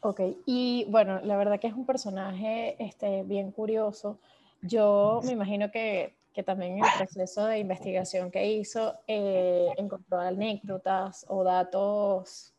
Ok, 0.00 0.20
y 0.46 0.86
bueno, 0.88 1.20
la 1.22 1.36
verdad 1.36 1.58
que 1.58 1.66
es 1.68 1.74
un 1.74 1.86
personaje 1.86 2.76
este, 2.78 3.22
bien 3.22 3.50
curioso. 3.50 4.18
Yo 4.62 5.20
me 5.24 5.32
imagino 5.32 5.70
que, 5.70 6.16
que 6.32 6.42
también 6.42 6.78
en 6.78 6.84
el 6.84 6.90
proceso 6.98 7.46
de 7.46 7.58
investigación 7.58 8.30
que 8.30 8.52
hizo 8.52 8.94
eh, 9.06 9.68
encontró 9.76 10.18
anécdotas 10.18 11.24
o 11.28 11.42
datos 11.42 12.54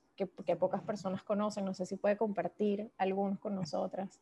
que, 0.46 0.56
pocas 0.56 0.82
personas 0.84 1.24
conocen. 1.24 1.66
No 1.66 1.74
sé 1.74 1.86
si 1.86 1.96
puede 1.96 2.18
compartir 2.18 2.92
algunos 2.98 3.40
con 3.40 3.56
nosotras. 3.56 4.20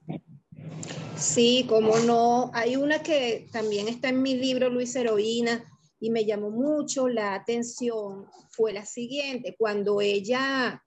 Sí, 1.16 1.66
como 1.68 1.98
no. 2.00 2.51
Hay 2.54 2.75
una 2.75 3.01
que 3.01 3.48
también 3.51 3.88
está 3.88 4.10
en 4.10 4.22
mi 4.22 4.36
libro, 4.36 4.70
Luis 4.70 4.96
Heroína, 4.96 5.64
y 6.00 6.12
me 6.12 6.25
llamó 6.25 6.51
mucho 6.51 7.07
la 7.07 7.33
atención. 7.33 8.27
Fue 8.51 8.74
la 8.74 8.86
siguiente, 8.86 9.55
cuando 9.57 10.01
ella 10.01 10.83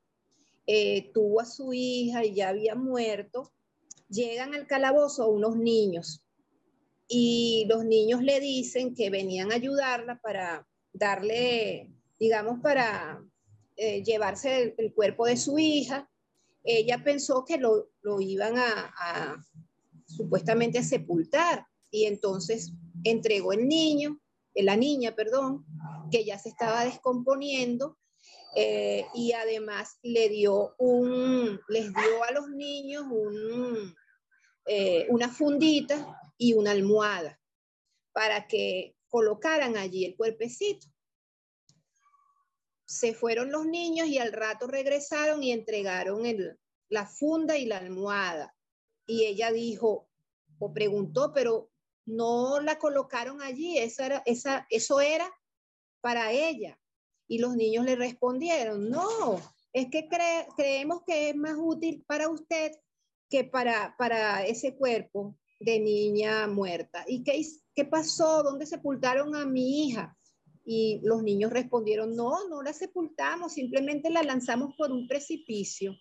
eh, 0.67 1.11
tuvo 1.13 1.41
a 1.41 1.47
su 1.47 1.73
hija 1.73 2.25
y 2.25 2.35
ya 2.35 2.51
había 2.51 2.75
muerto, 2.75 3.53
llegan 4.09 4.55
al 4.55 4.67
calabozo 4.67 5.29
unos 5.29 5.57
niños 5.57 6.25
y 7.09 7.67
los 7.69 7.85
niños 7.85 8.23
le 8.23 8.39
dicen 8.39 8.95
que 8.95 9.11
venían 9.11 9.51
a 9.51 9.57
ayudarla 9.57 10.21
para 10.21 10.67
darle, 10.93 11.91
digamos, 12.19 12.61
para 12.61 13.21
eh, 13.83 14.03
llevarse 14.05 14.75
el, 14.77 14.93
cuerpo 14.93 15.25
de 15.25 15.39
su 15.39 15.59
hija. 15.59 16.07
Ella 16.63 17.03
pensó 17.03 17.47
que 17.47 17.57
lo, 17.57 17.89
iban 18.21 18.59
a, 18.59 19.43
supuestamente 20.05 20.81
a 20.81 20.83
sepultar 20.83 21.67
y 21.91 22.05
entonces 22.05 22.75
entregó 23.05 23.55
el 23.55 23.67
niño, 23.67 24.21
la 24.55 24.77
niña, 24.77 25.15
perdón, 25.15 25.65
que 26.11 26.27
ya 26.27 26.39
se 26.39 26.51
estaba 26.51 26.85
descomponiendo 26.85 27.97
eh, 28.55 29.07
y 29.15 29.33
además 29.33 29.99
le 30.03 30.29
dio 30.29 30.75
un, 30.77 31.59
les 31.69 31.87
dio 31.87 32.25
a 32.29 32.33
los 32.33 32.51
niños 32.51 33.07
un, 33.11 33.95
eh, 34.67 35.07
una 35.09 35.31
fundita 35.31 36.21
y 36.37 36.53
una 36.53 36.73
almohada 36.73 37.41
para 38.13 38.47
que 38.47 38.95
colocaran 39.09 39.79
allí 39.79 40.05
el 40.05 40.17
cuerpecito. 40.17 40.87
Se 42.91 43.15
fueron 43.15 43.53
los 43.53 43.67
niños 43.67 44.09
y 44.09 44.19
al 44.19 44.33
rato 44.33 44.67
regresaron 44.67 45.45
y 45.45 45.53
entregaron 45.53 46.27
el, 46.27 46.59
la 46.89 47.07
funda 47.07 47.57
y 47.57 47.65
la 47.65 47.77
almohada. 47.77 48.53
Y 49.07 49.27
ella 49.27 49.53
dijo 49.53 50.09
o 50.59 50.73
preguntó, 50.73 51.33
pero 51.33 51.71
no 52.05 52.59
la 52.59 52.81
colocaron 52.81 53.43
allí, 53.43 53.79
esa 53.79 54.23
esa, 54.27 54.67
eso 54.71 55.01
era 55.01 55.33
para 56.01 56.33
ella. 56.33 56.81
Y 57.29 57.39
los 57.39 57.55
niños 57.55 57.85
le 57.85 57.95
respondieron, 57.95 58.91
no, 58.91 59.41
es 59.73 59.87
que 59.89 60.09
creemos 60.57 61.03
que 61.07 61.31
es 61.31 61.37
más 61.37 61.55
útil 61.57 62.03
para 62.09 62.29
usted 62.29 62.73
que 63.29 63.45
para, 63.45 63.95
para 63.97 64.45
ese 64.45 64.75
cuerpo 64.75 65.37
de 65.61 65.79
niña 65.79 66.49
muerta. 66.49 67.05
¿Y 67.07 67.23
qué, 67.23 67.41
qué 67.73 67.85
pasó? 67.85 68.43
¿Dónde 68.43 68.67
sepultaron 68.67 69.37
a 69.37 69.47
mi 69.47 69.85
hija? 69.85 70.19
Y 70.65 71.01
los 71.03 71.23
niños 71.23 71.53
respondieron, 71.53 72.15
no, 72.15 72.49
no 72.49 72.63
la 72.63 72.73
sepultamos, 72.73 73.55
simplemente 73.55 74.11
la 74.11 74.23
lanzamos 74.23 74.75
por 74.77 74.93
un 74.93 75.09
precipicio. 75.09 75.97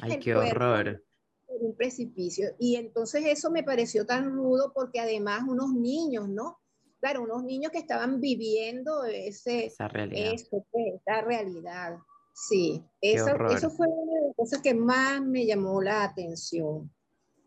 Ay, 0.00 0.18
qué 0.18 0.34
horror. 0.34 1.04
Por 1.46 1.62
un 1.62 1.76
precipicio. 1.76 2.54
Y 2.58 2.76
entonces 2.76 3.24
eso 3.26 3.50
me 3.50 3.62
pareció 3.62 4.06
tan 4.06 4.32
rudo 4.32 4.72
porque 4.74 4.98
además 5.00 5.42
unos 5.46 5.72
niños, 5.72 6.28
¿no? 6.28 6.58
claro, 7.04 7.22
unos 7.22 7.44
niños 7.44 7.70
que 7.70 7.80
estaban 7.80 8.18
viviendo 8.18 9.04
ese, 9.04 9.66
esa 9.66 9.88
realidad. 9.88 10.32
Eso, 10.32 10.64
pues, 10.70 10.86
esa 10.94 11.20
realidad. 11.20 11.98
Sí, 12.32 12.82
eso, 13.02 13.28
eso 13.50 13.68
fue 13.68 13.86
una 13.86 14.20
de 14.20 14.26
las 14.28 14.36
cosas 14.36 14.62
que 14.62 14.72
más 14.72 15.20
me 15.20 15.44
llamó 15.44 15.82
la 15.82 16.02
atención 16.02 16.90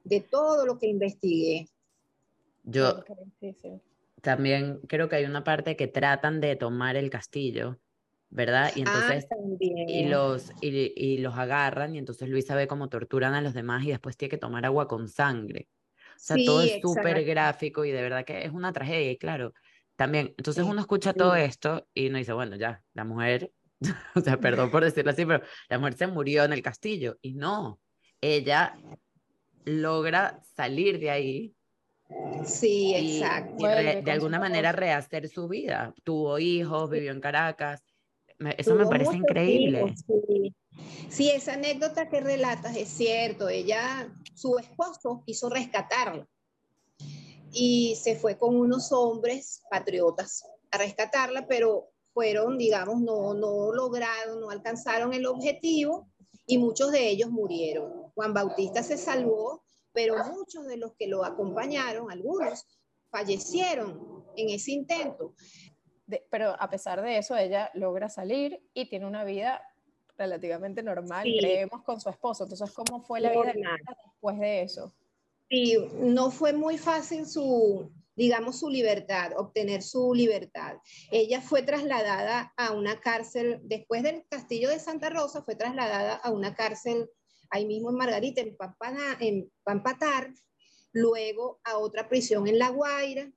de 0.04 0.22
todo 0.22 0.64
lo 0.64 0.78
que 0.78 0.86
investigué. 0.86 1.68
Yo 2.66 3.04
también 4.22 4.80
creo 4.88 5.10
que 5.10 5.18
hay 5.18 5.26
una 5.26 5.44
parte 5.44 5.76
que 5.76 5.88
tratan 5.88 6.42
de 6.42 6.56
tomar 6.56 6.96
el 6.96 7.10
castillo, 7.10 7.80
¿verdad? 8.30 8.72
Y 8.76 8.82
ah, 8.82 8.84
entonces 8.86 9.28
y 9.60 10.06
los 10.06 10.52
y, 10.62 10.94
y, 10.96 11.18
los 11.20 11.36
agarran 11.38 11.96
y 11.96 11.98
entonces 11.98 12.30
Luisa 12.30 12.56
ve 12.56 12.68
cómo 12.68 12.90
torturan 12.90 13.34
a 13.34 13.42
los 13.42 13.54
demás 13.54 13.84
y 13.84 13.90
después 13.90 14.18
tiene 14.18 14.32
que 14.32 14.38
tomar 14.38 14.66
agua 14.66 14.88
con 14.88 15.08
sangre. 15.08 15.68
O 16.18 16.20
sea, 16.20 16.38
todo 16.46 16.62
es 16.64 16.82
súper 16.82 17.24
gráfico 17.24 17.86
y 17.86 17.92
de 17.92 18.02
verdad 18.02 18.26
que 18.26 18.44
es 18.44 18.52
una 18.52 18.74
tragedia. 18.74 19.12
Y 19.12 19.18
claro, 19.18 19.54
también, 19.96 20.34
entonces 20.38 20.64
uno 20.64 20.82
escucha 20.82 21.14
todo 21.14 21.36
esto 21.36 21.88
y 21.94 22.08
uno 22.08 22.18
dice, 22.18 22.34
bueno, 22.34 22.56
ya, 22.56 22.84
la 22.94 23.04
mujer, 23.04 23.52
o 24.16 24.22
sea, 24.22 24.40
perdón 24.40 24.72
por 24.72 24.84
decirlo 24.84 25.12
así, 25.12 25.26
pero 25.26 25.44
la 25.70 25.78
mujer 25.78 25.94
se 25.94 26.08
murió 26.08 26.44
en 26.44 26.54
el 26.54 26.62
castillo. 26.64 27.18
Y 27.22 27.36
no, 27.36 27.80
ella 28.20 28.76
logra 29.66 30.40
salir 30.56 31.00
de 31.00 31.12
ahí. 31.12 31.54
Sí, 32.46 32.94
exacto. 32.96 33.56
Y 33.60 34.02
de 34.02 34.12
alguna 34.12 34.40
manera 34.40 34.72
rehacer 34.72 35.28
su 35.30 35.48
vida. 35.48 35.94
Tuvo 36.04 36.40
hijos, 36.40 36.90
vivió 36.90 37.12
en 37.12 37.20
Caracas. 37.20 37.84
Eso 38.58 38.76
me 38.76 38.86
parece 38.86 39.16
increíble. 39.16 39.94
sí. 40.06 40.54
Sí, 41.10 41.30
esa 41.30 41.54
anécdota 41.54 42.10
que 42.10 42.20
relatas 42.20 42.76
es 42.76 42.90
cierto. 42.90 43.50
Ella, 43.50 44.14
su 44.36 44.58
esposo 44.58 45.24
quiso 45.26 45.50
rescatarla 45.50 46.28
y 47.52 47.96
se 47.96 48.16
fue 48.16 48.38
con 48.38 48.56
unos 48.56 48.92
hombres 48.92 49.64
patriotas 49.70 50.44
a 50.72 50.78
rescatarla, 50.78 51.48
pero 51.48 51.90
fueron, 52.14 52.58
digamos, 52.58 53.02
no, 53.02 53.34
no 53.34 53.72
lograron, 53.72 54.42
no 54.42 54.50
alcanzaron 54.50 55.14
el 55.14 55.26
objetivo 55.26 56.10
y 56.46 56.58
muchos 56.58 56.92
de 56.92 57.10
ellos 57.10 57.30
murieron. 57.30 58.12
Juan 58.14 58.34
Bautista 58.34 58.84
se 58.84 58.98
salvó, 58.98 59.64
pero 59.98 60.16
muchos 60.32 60.68
de 60.68 60.78
los 60.78 60.94
que 60.94 61.08
lo 61.08 61.26
acompañaron, 61.26 62.12
algunos, 62.12 62.68
fallecieron 63.10 64.24
en 64.36 64.50
ese 64.52 64.74
intento. 64.74 65.34
pero 66.30 66.56
a 66.62 66.70
pesar 66.70 67.02
de 67.02 67.18
eso, 67.18 67.36
ella 67.36 67.72
logra 67.74 68.08
salir 68.08 68.62
y 68.76 68.90
tiene 68.90 69.08
una 69.08 69.24
vida 69.24 69.60
relativamente 70.16 70.84
normal, 70.84 71.24
creemos, 71.40 71.82
con 71.82 72.00
su 72.00 72.10
esposo. 72.10 72.44
Entonces, 72.44 72.72
¿cómo 72.76 73.02
fue 73.02 73.22
la 73.22 73.32
vida 73.32 73.54
después 74.06 74.40
de 74.40 74.62
eso? 74.62 74.94
Sí, 75.50 75.76
no 75.96 76.30
fue 76.30 76.54
muy 76.54 76.78
fácil 76.78 77.26
su, 77.26 77.92
digamos, 78.16 78.60
su 78.60 78.70
libertad, 78.70 79.32
obtener 79.36 79.82
su 79.82 80.14
libertad. 80.14 80.76
Ella 81.10 81.42
fue 81.42 81.64
trasladada 81.64 82.54
a 82.56 82.72
una 82.74 83.00
cárcel, 83.00 83.62
después 83.64 84.04
del 84.04 84.28
castillo 84.30 84.70
de 84.70 84.78
Santa 84.78 85.10
Rosa, 85.10 85.42
fue 85.42 85.56
trasladada 85.56 86.18
a 86.18 86.30
una 86.30 86.54
cárcel 86.54 87.10
ahí 87.50 87.66
mismo 87.66 87.90
en 87.90 87.98
Margarita, 87.98 88.42
en, 88.42 88.58
en 89.20 89.52
Pampatar, 89.64 90.34
luego 90.94 91.60
a 91.64 91.78
otra 91.78 92.08
prisión 92.10 92.48
en 92.48 92.60
La 92.60 92.70
Guaira, 92.70 93.32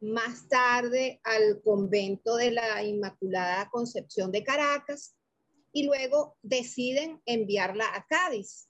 más 0.00 0.48
tarde 0.48 1.20
al 1.24 1.62
convento 1.62 2.36
de 2.36 2.50
la 2.50 2.82
Inmaculada 2.82 3.68
Concepción 3.70 4.30
de 4.30 4.44
Caracas 4.44 5.16
y 5.72 5.84
luego 5.84 6.36
deciden 6.42 7.20
enviarla 7.26 7.86
a 7.94 8.06
Cádiz, 8.06 8.68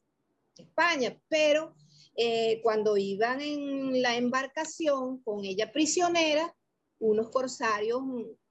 España, 0.57 1.21
pero 1.29 1.75
eh, 2.17 2.61
cuando 2.63 2.97
iban 2.97 3.41
en 3.41 4.01
la 4.03 4.17
embarcación 4.17 5.23
con 5.23 5.45
ella 5.45 5.71
prisionera, 5.73 6.55
unos 6.99 7.31
corsarios 7.31 8.03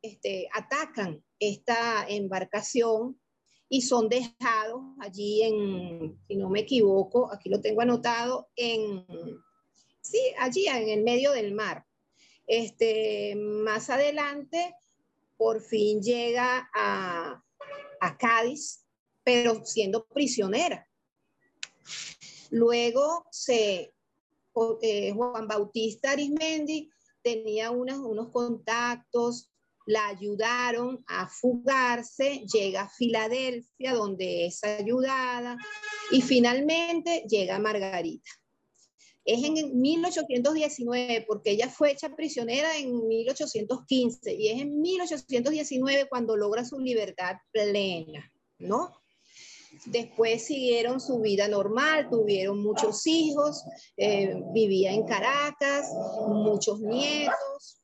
este, 0.02 0.48
atacan 0.54 1.24
esta 1.39 2.06
embarcación 2.08 3.20
y 3.69 3.82
son 3.82 4.10
dejados 4.10 4.82
allí 4.99 5.43
en, 5.43 6.19
si 6.28 6.36
no 6.36 6.49
me 6.49 6.62
equivoco, 6.62 7.32
aquí 7.32 7.49
lo 7.49 7.62
tengo 7.62 7.82
anotado, 7.82 8.49
en, 8.56 9.06
sí, 10.01 10.19
allí 10.39 10.67
en 10.67 10.89
el 10.89 11.04
medio 11.04 11.32
del 11.32 11.54
mar. 11.54 11.86
Este, 12.47 13.36
más 13.36 13.89
adelante, 13.89 14.75
por 15.38 15.62
fin 15.62 16.01
llega 16.01 16.69
a, 16.75 17.43
a 17.99 18.17
Cádiz, 18.17 18.86
pero 19.23 19.65
siendo 19.65 20.06
prisionera. 20.06 20.88
Luego 22.51 23.25
se, 23.32 23.93
eh, 24.82 25.12
Juan 25.12 25.47
Bautista 25.47 26.12
Arismendi 26.12 26.89
tenía 27.21 27.71
unos 27.71 28.30
contactos, 28.30 29.51
la 29.86 30.08
ayudaron 30.08 31.04
a 31.08 31.28
fugarse, 31.28 32.43
llega 32.52 32.82
a 32.82 32.89
Filadelfia 32.89 33.93
donde 33.93 34.48
es 34.48 34.63
ayudada 34.63 35.58
y 36.12 36.21
finalmente 36.21 37.24
llega 37.30 37.60
Margarita. 37.60 38.30
Es 39.24 39.43
en 39.43 39.82
1819 39.82 41.26
porque 41.28 41.52
ella 41.52 41.69
fue 41.69 41.91
hecha 41.91 42.15
prisionera 42.15 42.78
en 42.78 43.08
1815 43.08 44.34
y 44.36 44.50
es 44.50 44.62
en 44.62 44.80
1819 44.82 46.08
cuando 46.10 46.38
logra 46.38 46.63
su 46.63 46.80
libertad 46.80 47.38
plena, 47.52 48.32
¿no? 48.60 48.93
Después 49.86 50.45
siguieron 50.45 51.02
su 51.02 51.19
vida 51.19 51.48
normal, 51.48 52.08
tuvieron 52.10 52.62
muchos 52.62 53.06
hijos, 53.08 53.63
eh, 53.98 54.34
vivía 54.54 54.93
en 54.93 55.06
Caracas, 55.06 55.91
muchos 56.28 56.80
nietos, 56.80 57.75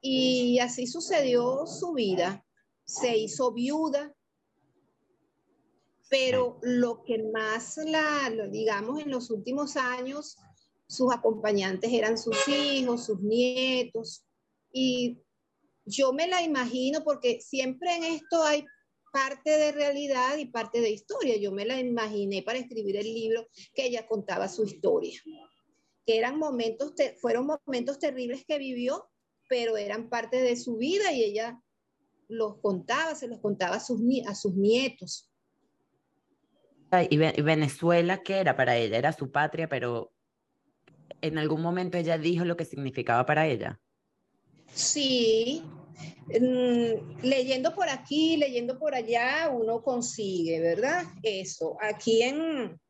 y 0.00 0.58
así 0.58 0.86
sucedió 0.86 1.66
su 1.66 1.92
vida. 1.92 2.44
Se 2.84 3.16
hizo 3.16 3.52
viuda, 3.52 4.14
pero 6.08 6.58
lo 6.62 7.04
que 7.04 7.22
más 7.32 7.76
la, 7.78 8.30
digamos, 8.50 9.00
en 9.00 9.10
los 9.10 9.30
últimos 9.30 9.76
años, 9.76 10.36
sus 10.88 11.12
acompañantes 11.12 11.92
eran 11.92 12.18
sus 12.18 12.36
hijos, 12.48 13.06
sus 13.06 13.20
nietos, 13.20 14.24
y 14.72 15.18
yo 15.84 16.12
me 16.12 16.26
la 16.26 16.42
imagino 16.42 17.02
porque 17.02 17.40
siempre 17.40 17.96
en 17.96 18.04
esto 18.04 18.42
hay 18.42 18.64
parte 19.12 19.50
de 19.50 19.72
realidad 19.72 20.36
y 20.36 20.46
parte 20.46 20.80
de 20.80 20.90
historia. 20.90 21.36
Yo 21.36 21.50
me 21.52 21.64
la 21.64 21.80
imaginé 21.80 22.42
para 22.42 22.58
escribir 22.58 22.96
el 22.96 23.12
libro 23.12 23.48
que 23.74 23.86
ella 23.86 24.06
contaba 24.06 24.48
su 24.48 24.64
historia, 24.64 25.20
que 26.06 26.18
eran 26.18 26.38
momentos, 26.38 26.92
fueron 27.20 27.46
momentos 27.46 27.98
terribles 27.98 28.44
que 28.46 28.58
vivió, 28.58 29.08
pero 29.50 29.76
eran 29.76 30.08
parte 30.08 30.40
de 30.40 30.54
su 30.54 30.76
vida 30.76 31.12
y 31.12 31.24
ella 31.24 31.60
los 32.28 32.58
contaba, 32.60 33.16
se 33.16 33.26
los 33.26 33.40
contaba 33.40 33.76
a 33.76 33.80
sus, 33.80 34.00
a 34.28 34.34
sus 34.36 34.54
nietos. 34.54 35.28
¿Y 37.10 37.16
Venezuela 37.16 38.22
qué 38.22 38.38
era 38.38 38.56
para 38.56 38.76
ella? 38.76 38.96
Era 38.96 39.12
su 39.12 39.32
patria, 39.32 39.68
pero 39.68 40.12
en 41.20 41.36
algún 41.36 41.62
momento 41.62 41.98
ella 41.98 42.16
dijo 42.16 42.44
lo 42.44 42.56
que 42.56 42.64
significaba 42.64 43.26
para 43.26 43.48
ella. 43.48 43.80
Sí, 44.72 45.64
leyendo 47.22 47.74
por 47.74 47.88
aquí, 47.88 48.36
leyendo 48.36 48.78
por 48.78 48.94
allá, 48.94 49.50
uno 49.52 49.82
consigue, 49.82 50.60
¿verdad? 50.60 51.02
Eso. 51.24 51.76
Aquí 51.80 52.22
en... 52.22 52.80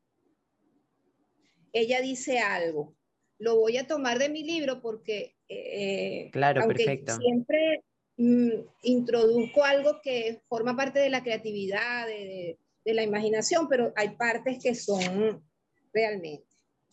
Ella 1.73 2.03
dice 2.03 2.39
algo. 2.39 2.95
Lo 3.39 3.57
voy 3.57 3.79
a 3.79 3.87
tomar 3.87 4.19
de 4.19 4.29
mi 4.29 4.45
libro 4.45 4.83
porque... 4.83 5.40
Eh, 5.53 6.31
claro, 6.33 6.67
perfecto. 6.69 7.17
Siempre 7.17 7.83
mm, 8.17 8.51
introduzco 8.85 9.65
algo 9.65 10.01
que 10.01 10.41
forma 10.49 10.77
parte 10.77 11.01
de 11.01 11.11
la 11.11 11.23
creatividad, 11.23 12.07
de, 12.07 12.57
de 12.85 12.95
la 12.95 13.03
imaginación, 13.03 13.69
pero 13.69 13.93
hay 13.97 14.11
partes 14.11 14.59
que 14.63 14.75
son 14.77 15.43
realmente. 15.93 16.47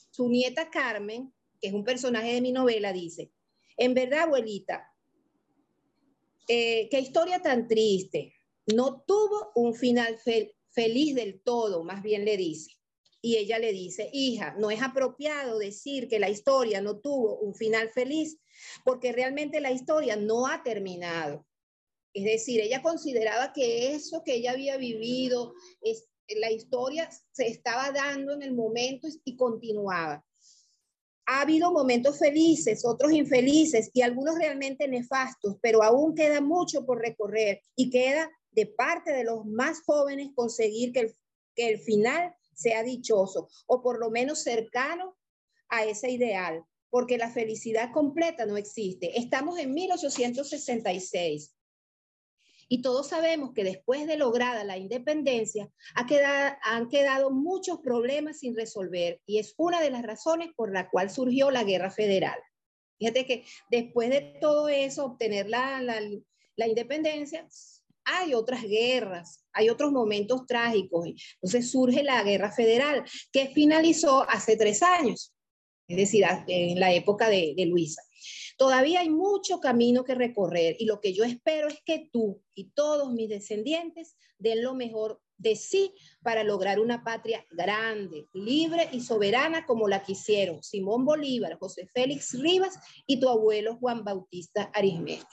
Su 0.09 0.27
nieta 0.27 0.71
Carmen, 0.71 1.31
que 1.61 1.67
es 1.67 1.73
un 1.73 1.83
personaje 1.83 2.33
de 2.33 2.41
mi 2.41 2.51
novela, 2.51 2.91
dice, 2.91 3.31
en 3.77 3.93
verdad, 3.93 4.23
abuelita, 4.23 4.91
eh, 6.47 6.87
qué 6.89 6.99
historia 6.99 7.39
tan 7.41 7.67
triste. 7.67 8.33
No 8.73 9.03
tuvo 9.05 9.51
un 9.55 9.75
final 9.75 10.17
feliz 10.69 11.15
del 11.15 11.39
todo, 11.41 11.83
más 11.83 12.01
bien 12.01 12.25
le 12.25 12.37
dice. 12.37 12.76
Y 13.21 13.37
ella 13.37 13.59
le 13.59 13.71
dice, 13.71 14.09
hija, 14.13 14.55
no 14.57 14.69
es 14.71 14.81
apropiado 14.81 15.57
decir 15.57 16.07
que 16.07 16.19
la 16.19 16.29
historia 16.29 16.81
no 16.81 16.99
tuvo 16.99 17.39
un 17.39 17.55
final 17.55 17.89
feliz, 17.89 18.37
porque 18.85 19.11
realmente 19.11 19.59
la 19.59 19.71
historia 19.71 20.15
no 20.15 20.47
ha 20.47 20.63
terminado. 20.63 21.45
Es 22.13 22.25
decir, 22.25 22.61
ella 22.61 22.81
consideraba 22.81 23.53
que 23.53 23.93
eso 23.93 24.23
que 24.23 24.35
ella 24.35 24.51
había 24.51 24.77
vivido, 24.77 25.53
es, 25.81 26.07
la 26.29 26.51
historia 26.51 27.09
se 27.31 27.47
estaba 27.47 27.91
dando 27.91 28.33
en 28.33 28.41
el 28.41 28.53
momento 28.53 29.07
y 29.23 29.35
continuaba 29.35 30.23
ha 31.27 31.41
habido 31.41 31.71
momentos 31.71 32.17
felices, 32.17 32.85
otros 32.85 33.11
infelices 33.11 33.91
y 33.93 34.01
algunos 34.01 34.35
realmente 34.39 34.87
nefastos, 34.87 35.57
pero 35.61 35.83
aún 35.83 36.15
queda 36.15 36.39
mucho 36.39 36.85
por 36.85 36.99
recorrer 36.99 37.61
y 37.75 37.89
queda 37.89 38.31
de 38.51 38.65
parte 38.65 39.11
de 39.11 39.25
los 39.25 39.45
más 39.45 39.81
jóvenes 39.85 40.29
conseguir 40.33 40.93
que 40.93 41.01
el, 41.01 41.15
que 41.53 41.69
el 41.69 41.79
final 41.79 42.33
sea 42.57 42.83
dichoso 42.83 43.47
o 43.67 43.81
por 43.81 43.99
lo 43.99 44.09
menos 44.09 44.39
cercano 44.39 45.15
a 45.69 45.85
ese 45.85 46.11
ideal, 46.11 46.65
porque 46.89 47.17
la 47.17 47.29
felicidad 47.29 47.91
completa 47.91 48.45
no 48.45 48.57
existe. 48.57 49.19
Estamos 49.19 49.59
en 49.59 49.73
1866 49.73 51.53
y 52.69 52.81
todos 52.81 53.07
sabemos 53.07 53.53
que 53.53 53.63
después 53.63 54.07
de 54.07 54.17
lograda 54.17 54.63
la 54.63 54.77
independencia, 54.77 55.71
han 55.93 56.89
quedado 56.89 57.31
muchos 57.31 57.79
problemas 57.79 58.39
sin 58.39 58.55
resolver 58.55 59.21
y 59.25 59.39
es 59.39 59.53
una 59.57 59.81
de 59.81 59.91
las 59.91 60.03
razones 60.03 60.49
por 60.55 60.73
la 60.73 60.89
cual 60.89 61.09
surgió 61.09 61.51
la 61.51 61.63
guerra 61.63 61.91
federal. 61.91 62.37
Fíjate 62.99 63.25
que 63.25 63.45
después 63.69 64.09
de 64.09 64.37
todo 64.41 64.69
eso, 64.69 65.05
obtener 65.05 65.47
la, 65.47 65.81
la 65.81 66.67
independencia, 66.67 67.47
hay 68.07 68.33
otras 68.33 68.63
guerras, 68.63 69.43
hay 69.51 69.69
otros 69.69 69.91
momentos 69.91 70.45
trágicos. 70.47 71.07
Entonces 71.41 71.69
surge 71.69 72.03
la 72.03 72.23
guerra 72.23 72.51
federal, 72.51 73.03
que 73.31 73.47
finalizó 73.47 74.27
hace 74.29 74.55
tres 74.55 74.81
años, 74.81 75.33
es 75.87 75.97
decir, 75.97 76.23
en 76.47 76.79
la 76.79 76.93
época 76.93 77.29
de, 77.29 77.53
Luisa. 77.67 78.01
Todavía 78.57 79.01
hay 79.01 79.09
mucho 79.09 79.59
camino 79.59 80.03
que 80.03 80.15
recorrer 80.15 80.75
y 80.79 80.85
lo 80.85 80.99
que 80.99 81.13
yo 81.13 81.23
espero 81.23 81.67
es 81.67 81.79
que 81.85 82.09
tú 82.11 82.41
y 82.55 82.71
todos 82.71 83.13
mis 83.13 83.29
descendientes 83.29 84.15
den 84.39 84.63
lo 84.63 84.73
mejor 84.73 85.21
de 85.37 85.55
sí 85.55 85.93
para 86.23 86.43
lograr 86.43 86.79
una 86.79 87.03
patria 87.03 87.45
grande, 87.51 88.25
libre 88.33 88.89
y 88.91 89.01
soberana 89.01 89.67
como 89.67 89.87
la 89.87 90.01
quisieron 90.01 90.63
Simón 90.63 91.05
Bolívar, 91.05 91.59
José 91.59 91.87
Félix 91.93 92.33
Rivas 92.39 92.79
y 93.05 93.19
tu 93.19 93.29
abuelo 93.29 93.77
Juan 93.77 94.03
Bautista 94.03 94.71
Arismendi. 94.73 95.23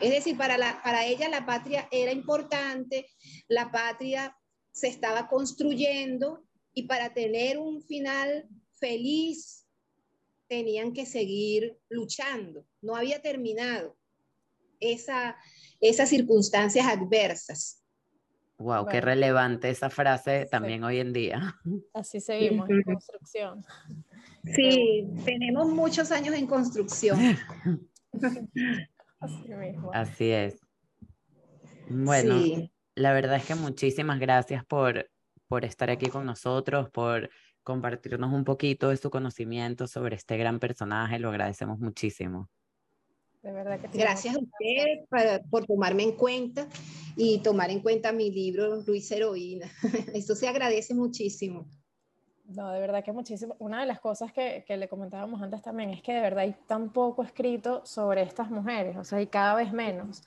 Es 0.00 0.10
decir, 0.10 0.36
para, 0.36 0.56
la, 0.58 0.80
para 0.82 1.06
ella 1.06 1.28
la 1.28 1.46
patria 1.46 1.88
era 1.90 2.12
importante, 2.12 3.06
la 3.48 3.70
patria 3.70 4.36
se 4.72 4.88
estaba 4.88 5.28
construyendo 5.28 6.44
y 6.72 6.84
para 6.84 7.12
tener 7.12 7.58
un 7.58 7.82
final 7.82 8.48
feliz, 8.78 9.66
tenían 10.48 10.92
que 10.92 11.06
seguir 11.06 11.78
luchando. 11.88 12.66
No 12.80 12.96
había 12.96 13.22
terminado 13.22 13.96
esa, 14.80 15.36
esas 15.80 16.08
circunstancias 16.08 16.86
adversas. 16.86 17.84
Wow, 18.58 18.86
qué 18.86 19.00
relevante 19.00 19.70
esa 19.70 19.88
frase 19.88 20.46
también 20.50 20.84
hoy 20.84 20.98
en 20.98 21.12
día. 21.12 21.56
Así 21.94 22.20
seguimos 22.20 22.68
en 22.68 22.82
construcción. 22.82 23.64
Sí, 24.54 25.08
tenemos 25.24 25.68
muchos 25.68 26.10
años 26.10 26.34
en 26.34 26.46
construcción. 26.46 27.38
Así 29.20 29.54
mismo. 29.54 29.90
Así 29.92 30.30
es. 30.30 30.58
Bueno, 31.88 32.68
la 32.94 33.12
verdad 33.12 33.36
es 33.36 33.46
que 33.46 33.54
muchísimas 33.54 34.18
gracias 34.18 34.64
por, 34.64 35.10
por 35.48 35.64
estar 35.64 35.90
aquí 35.90 36.08
con 36.08 36.26
nosotros, 36.26 36.90
por 36.90 37.30
compartirnos 37.62 38.32
un 38.32 38.44
poquito 38.44 38.88
de 38.88 38.96
su 38.96 39.10
conocimiento 39.10 39.86
sobre 39.86 40.16
este 40.16 40.36
gran 40.36 40.58
personaje. 40.58 41.18
Lo 41.18 41.28
agradecemos 41.28 41.78
muchísimo. 41.78 42.48
De 43.42 43.52
verdad 43.52 43.80
que 43.80 43.98
Gracias 43.98 44.36
a 44.36 44.38
usted 44.38 45.40
por 45.50 45.64
tomarme 45.66 46.02
en 46.02 46.12
cuenta 46.12 46.68
y 47.16 47.38
tomar 47.38 47.70
en 47.70 47.80
cuenta 47.80 48.12
mi 48.12 48.30
libro 48.30 48.82
Luis 48.86 49.10
Heroína. 49.10 49.66
Eso 50.14 50.34
se 50.34 50.46
agradece 50.46 50.94
muchísimo. 50.94 51.66
No, 52.46 52.70
de 52.70 52.80
verdad 52.80 53.04
que 53.04 53.12
muchísimo. 53.12 53.54
Una 53.58 53.80
de 53.80 53.86
las 53.86 54.00
cosas 54.00 54.32
que, 54.32 54.64
que, 54.66 54.76
le 54.76 54.88
comentábamos 54.88 55.40
antes 55.40 55.62
también 55.62 55.90
es 55.90 56.02
que 56.02 56.12
de 56.12 56.20
verdad 56.20 56.40
hay 56.40 56.54
tan 56.66 56.90
poco 56.90 57.22
escrito 57.22 57.84
sobre 57.86 58.22
estas 58.22 58.50
mujeres, 58.50 58.96
o 58.96 59.04
sea, 59.04 59.18
hay 59.18 59.28
cada 59.28 59.54
vez 59.54 59.72
menos, 59.72 60.24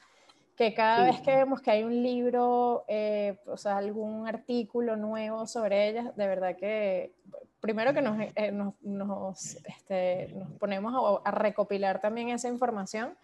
que 0.56 0.74
cada 0.74 1.06
vez 1.06 1.20
que 1.22 1.36
vemos 1.36 1.62
que 1.62 1.72
hay 1.72 1.84
un 1.84 2.04
libro, 2.04 2.86
eh, 2.88 3.38
o 3.48 3.58
sea, 3.58 3.78
algún 3.78 4.28
artículo 4.28 4.96
nuevo 4.96 5.48
sobre 5.48 5.90
ellas, 5.90 6.16
de 6.16 6.28
verdad 6.28 6.56
que 6.56 7.12
primero 7.60 7.94
que 7.94 8.02
nos, 8.02 8.20
eh, 8.36 8.52
nos, 8.52 8.74
nos, 8.82 9.56
este, 9.66 10.28
nos 10.34 10.52
ponemos 10.60 11.22
a, 11.24 11.32
recopilar 11.32 12.02
también 12.02 12.30
esa 12.30 12.50
información, 12.50 13.16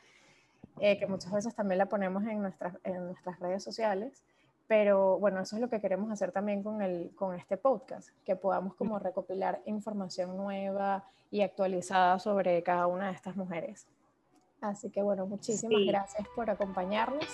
eh, 0.80 0.98
que 0.98 1.06
muchas 1.08 1.32
veces 1.32 1.54
también 1.54 1.78
la 1.78 1.88
ponemos 1.88 2.24
en 2.24 2.42
nuestras, 2.42 2.76
en 2.84 3.06
nuestras 3.06 3.40
redes 3.40 3.64
sociales. 3.64 4.24
Pero 4.70 5.18
bueno, 5.18 5.42
eso 5.42 5.56
es 5.56 5.62
lo 5.64 5.68
que 5.68 5.82
queremos 5.82 6.12
hacer 6.12 6.32
también 6.32 6.62
con, 6.62 6.84
el, 6.84 7.10
con 7.16 7.34
este 7.34 7.58
podcast, 7.58 8.10
que 8.24 8.36
podamos 8.36 8.76
como 8.76 9.00
recopilar 9.00 9.62
información 9.66 10.38
nueva 10.38 11.04
y 11.32 11.42
actualizada 11.42 12.20
sobre 12.20 12.62
cada 12.62 12.86
una 12.86 13.08
de 13.08 13.14
estas 13.14 13.36
mujeres. 13.36 13.88
Así 14.62 14.92
que 14.92 15.02
bueno, 15.02 15.26
muchísimas 15.26 15.82
gracias 15.88 16.28
por 16.36 16.52
acompañarnos. 16.52 17.26